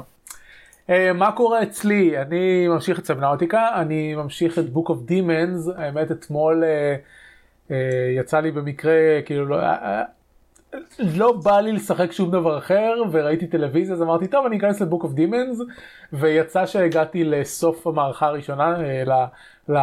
[0.87, 2.21] Uh, מה קורה אצלי?
[2.21, 7.73] אני ממשיך את סבנאוטיקה, אני ממשיך את Book of Demons, האמת אתמול uh, uh,
[8.17, 9.77] יצא לי במקרה, כאילו לא, uh,
[10.99, 14.85] לא בא לי לשחק שום דבר אחר וראיתי טלוויזיה אז אמרתי טוב אני אכנס ל
[14.85, 15.59] Book of Demons
[16.13, 18.77] ויצא שהגעתי לסוף המערכה הראשונה
[19.69, 19.77] ל,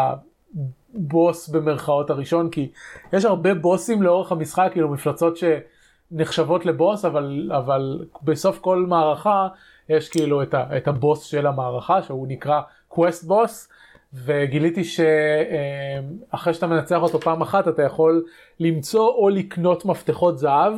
[0.99, 2.71] בוס במרכאות הראשון כי
[3.13, 9.49] יש הרבה בוסים לאורך המשחק כאילו מפלצות שנחשבות לבוס אבל אבל בסוף כל מערכה
[9.89, 13.69] יש כאילו את, ה, את הבוס של המערכה שהוא נקרא quest boss
[14.13, 18.25] וגיליתי שאחרי שאתה מנצח אותו פעם אחת אתה יכול
[18.61, 20.73] למצוא או לקנות מפתחות זהב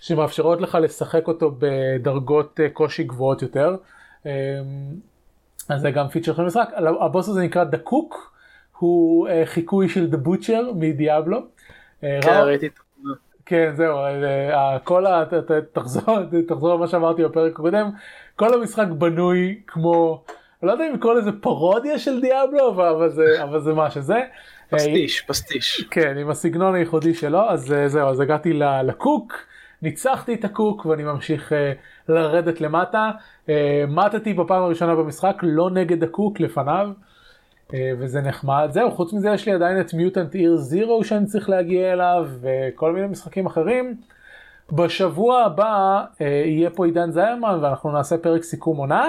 [0.00, 3.76] שמאפשרות לך לשחק אותו בדרגות קושי גבוהות יותר.
[5.68, 6.70] אז זה גם פיצ'ר של המשחק.
[7.00, 8.14] הבוס הזה נקרא Cook,
[8.82, 11.38] הוא uh, חיקוי של The Butcher מדיאבלו.
[12.00, 12.78] כן, ראיתי את
[13.46, 15.24] כן, זהו, אה, כל ה...
[15.72, 16.18] תחזור,
[16.48, 17.90] תחזור למה שאמרתי בפרק הקודם,
[18.36, 20.24] כל המשחק בנוי כמו,
[20.62, 24.20] אני לא יודע אם לקרוא לזה פרודיה של דיאבלו, אבל זה, אבל זה מה שזה.
[24.70, 25.84] פסטיש, פסטיש.
[25.90, 28.52] כן, עם הסגנון הייחודי שלו, אז אה, זהו, אז הגעתי
[28.84, 29.32] לקוק,
[29.82, 31.72] ניצחתי את הקוק ואני ממשיך אה,
[32.08, 33.10] לרדת למטה.
[33.88, 36.88] מתתי בפעם הראשונה במשחק, לא נגד הקוק, לפניו.
[37.74, 38.68] אה, וזה נחמד.
[38.70, 42.92] זהו, חוץ מזה יש לי עדיין את מיוטנט עיר זירו שאני צריך להגיע אליו, וכל
[42.92, 43.96] מיני משחקים אחרים.
[44.72, 49.08] בשבוע הבא אה, יהיה פה עידן זיירמן ואנחנו נעשה פרק סיכום עונה.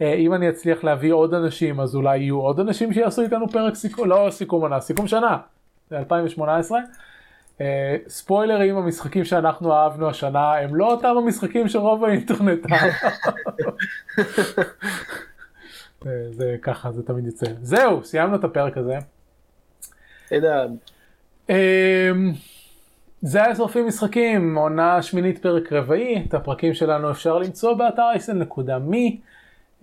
[0.00, 3.74] אה, אם אני אצליח להביא עוד אנשים אז אולי יהיו עוד אנשים שיעשו איתנו פרק
[3.74, 5.36] סיכום, לא סיכום עונה, סיכום שנה,
[5.90, 6.78] זה 2018.
[8.08, 12.92] ספוילרים, המשחקים שאנחנו אהבנו השנה הם לא אותם המשחקים שרוב האינטרנט אהב.
[16.30, 17.46] זה ככה זה תמיד יוצא.
[17.62, 18.98] זהו, סיימנו את הפרק הזה.
[20.28, 20.66] תדע.
[21.48, 22.32] אמ,
[23.22, 29.20] זה היה שורפים משחקים, עונה שמינית פרק רבעי, את הפרקים שלנו אפשר למצוא באתר אייסן.מי,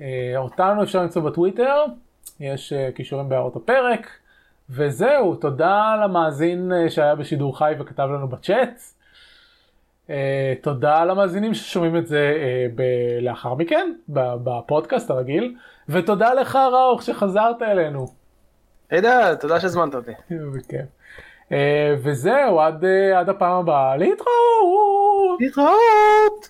[0.01, 1.85] אה, אותנו אפשר למצוא בטוויטר,
[2.39, 4.07] יש אה, קישורים בהערות הפרק,
[4.69, 8.81] וזהו, תודה למאזין אה, שהיה בשידור חי וכתב לנו בצ'אט.
[10.61, 12.33] תודה למאזינים ששומעים את זה
[13.21, 15.55] לאחר מכן, בפודקאסט הרגיל.
[15.89, 18.07] ותודה לך ראוך שחזרת אלינו.
[18.89, 20.11] הידע, תודה שהזמנת אותי.
[20.53, 20.85] בכיף.
[22.03, 22.85] וזהו, עד,
[23.17, 25.39] עד הפעם הבאה, להתראות!
[25.39, 26.49] להתראות!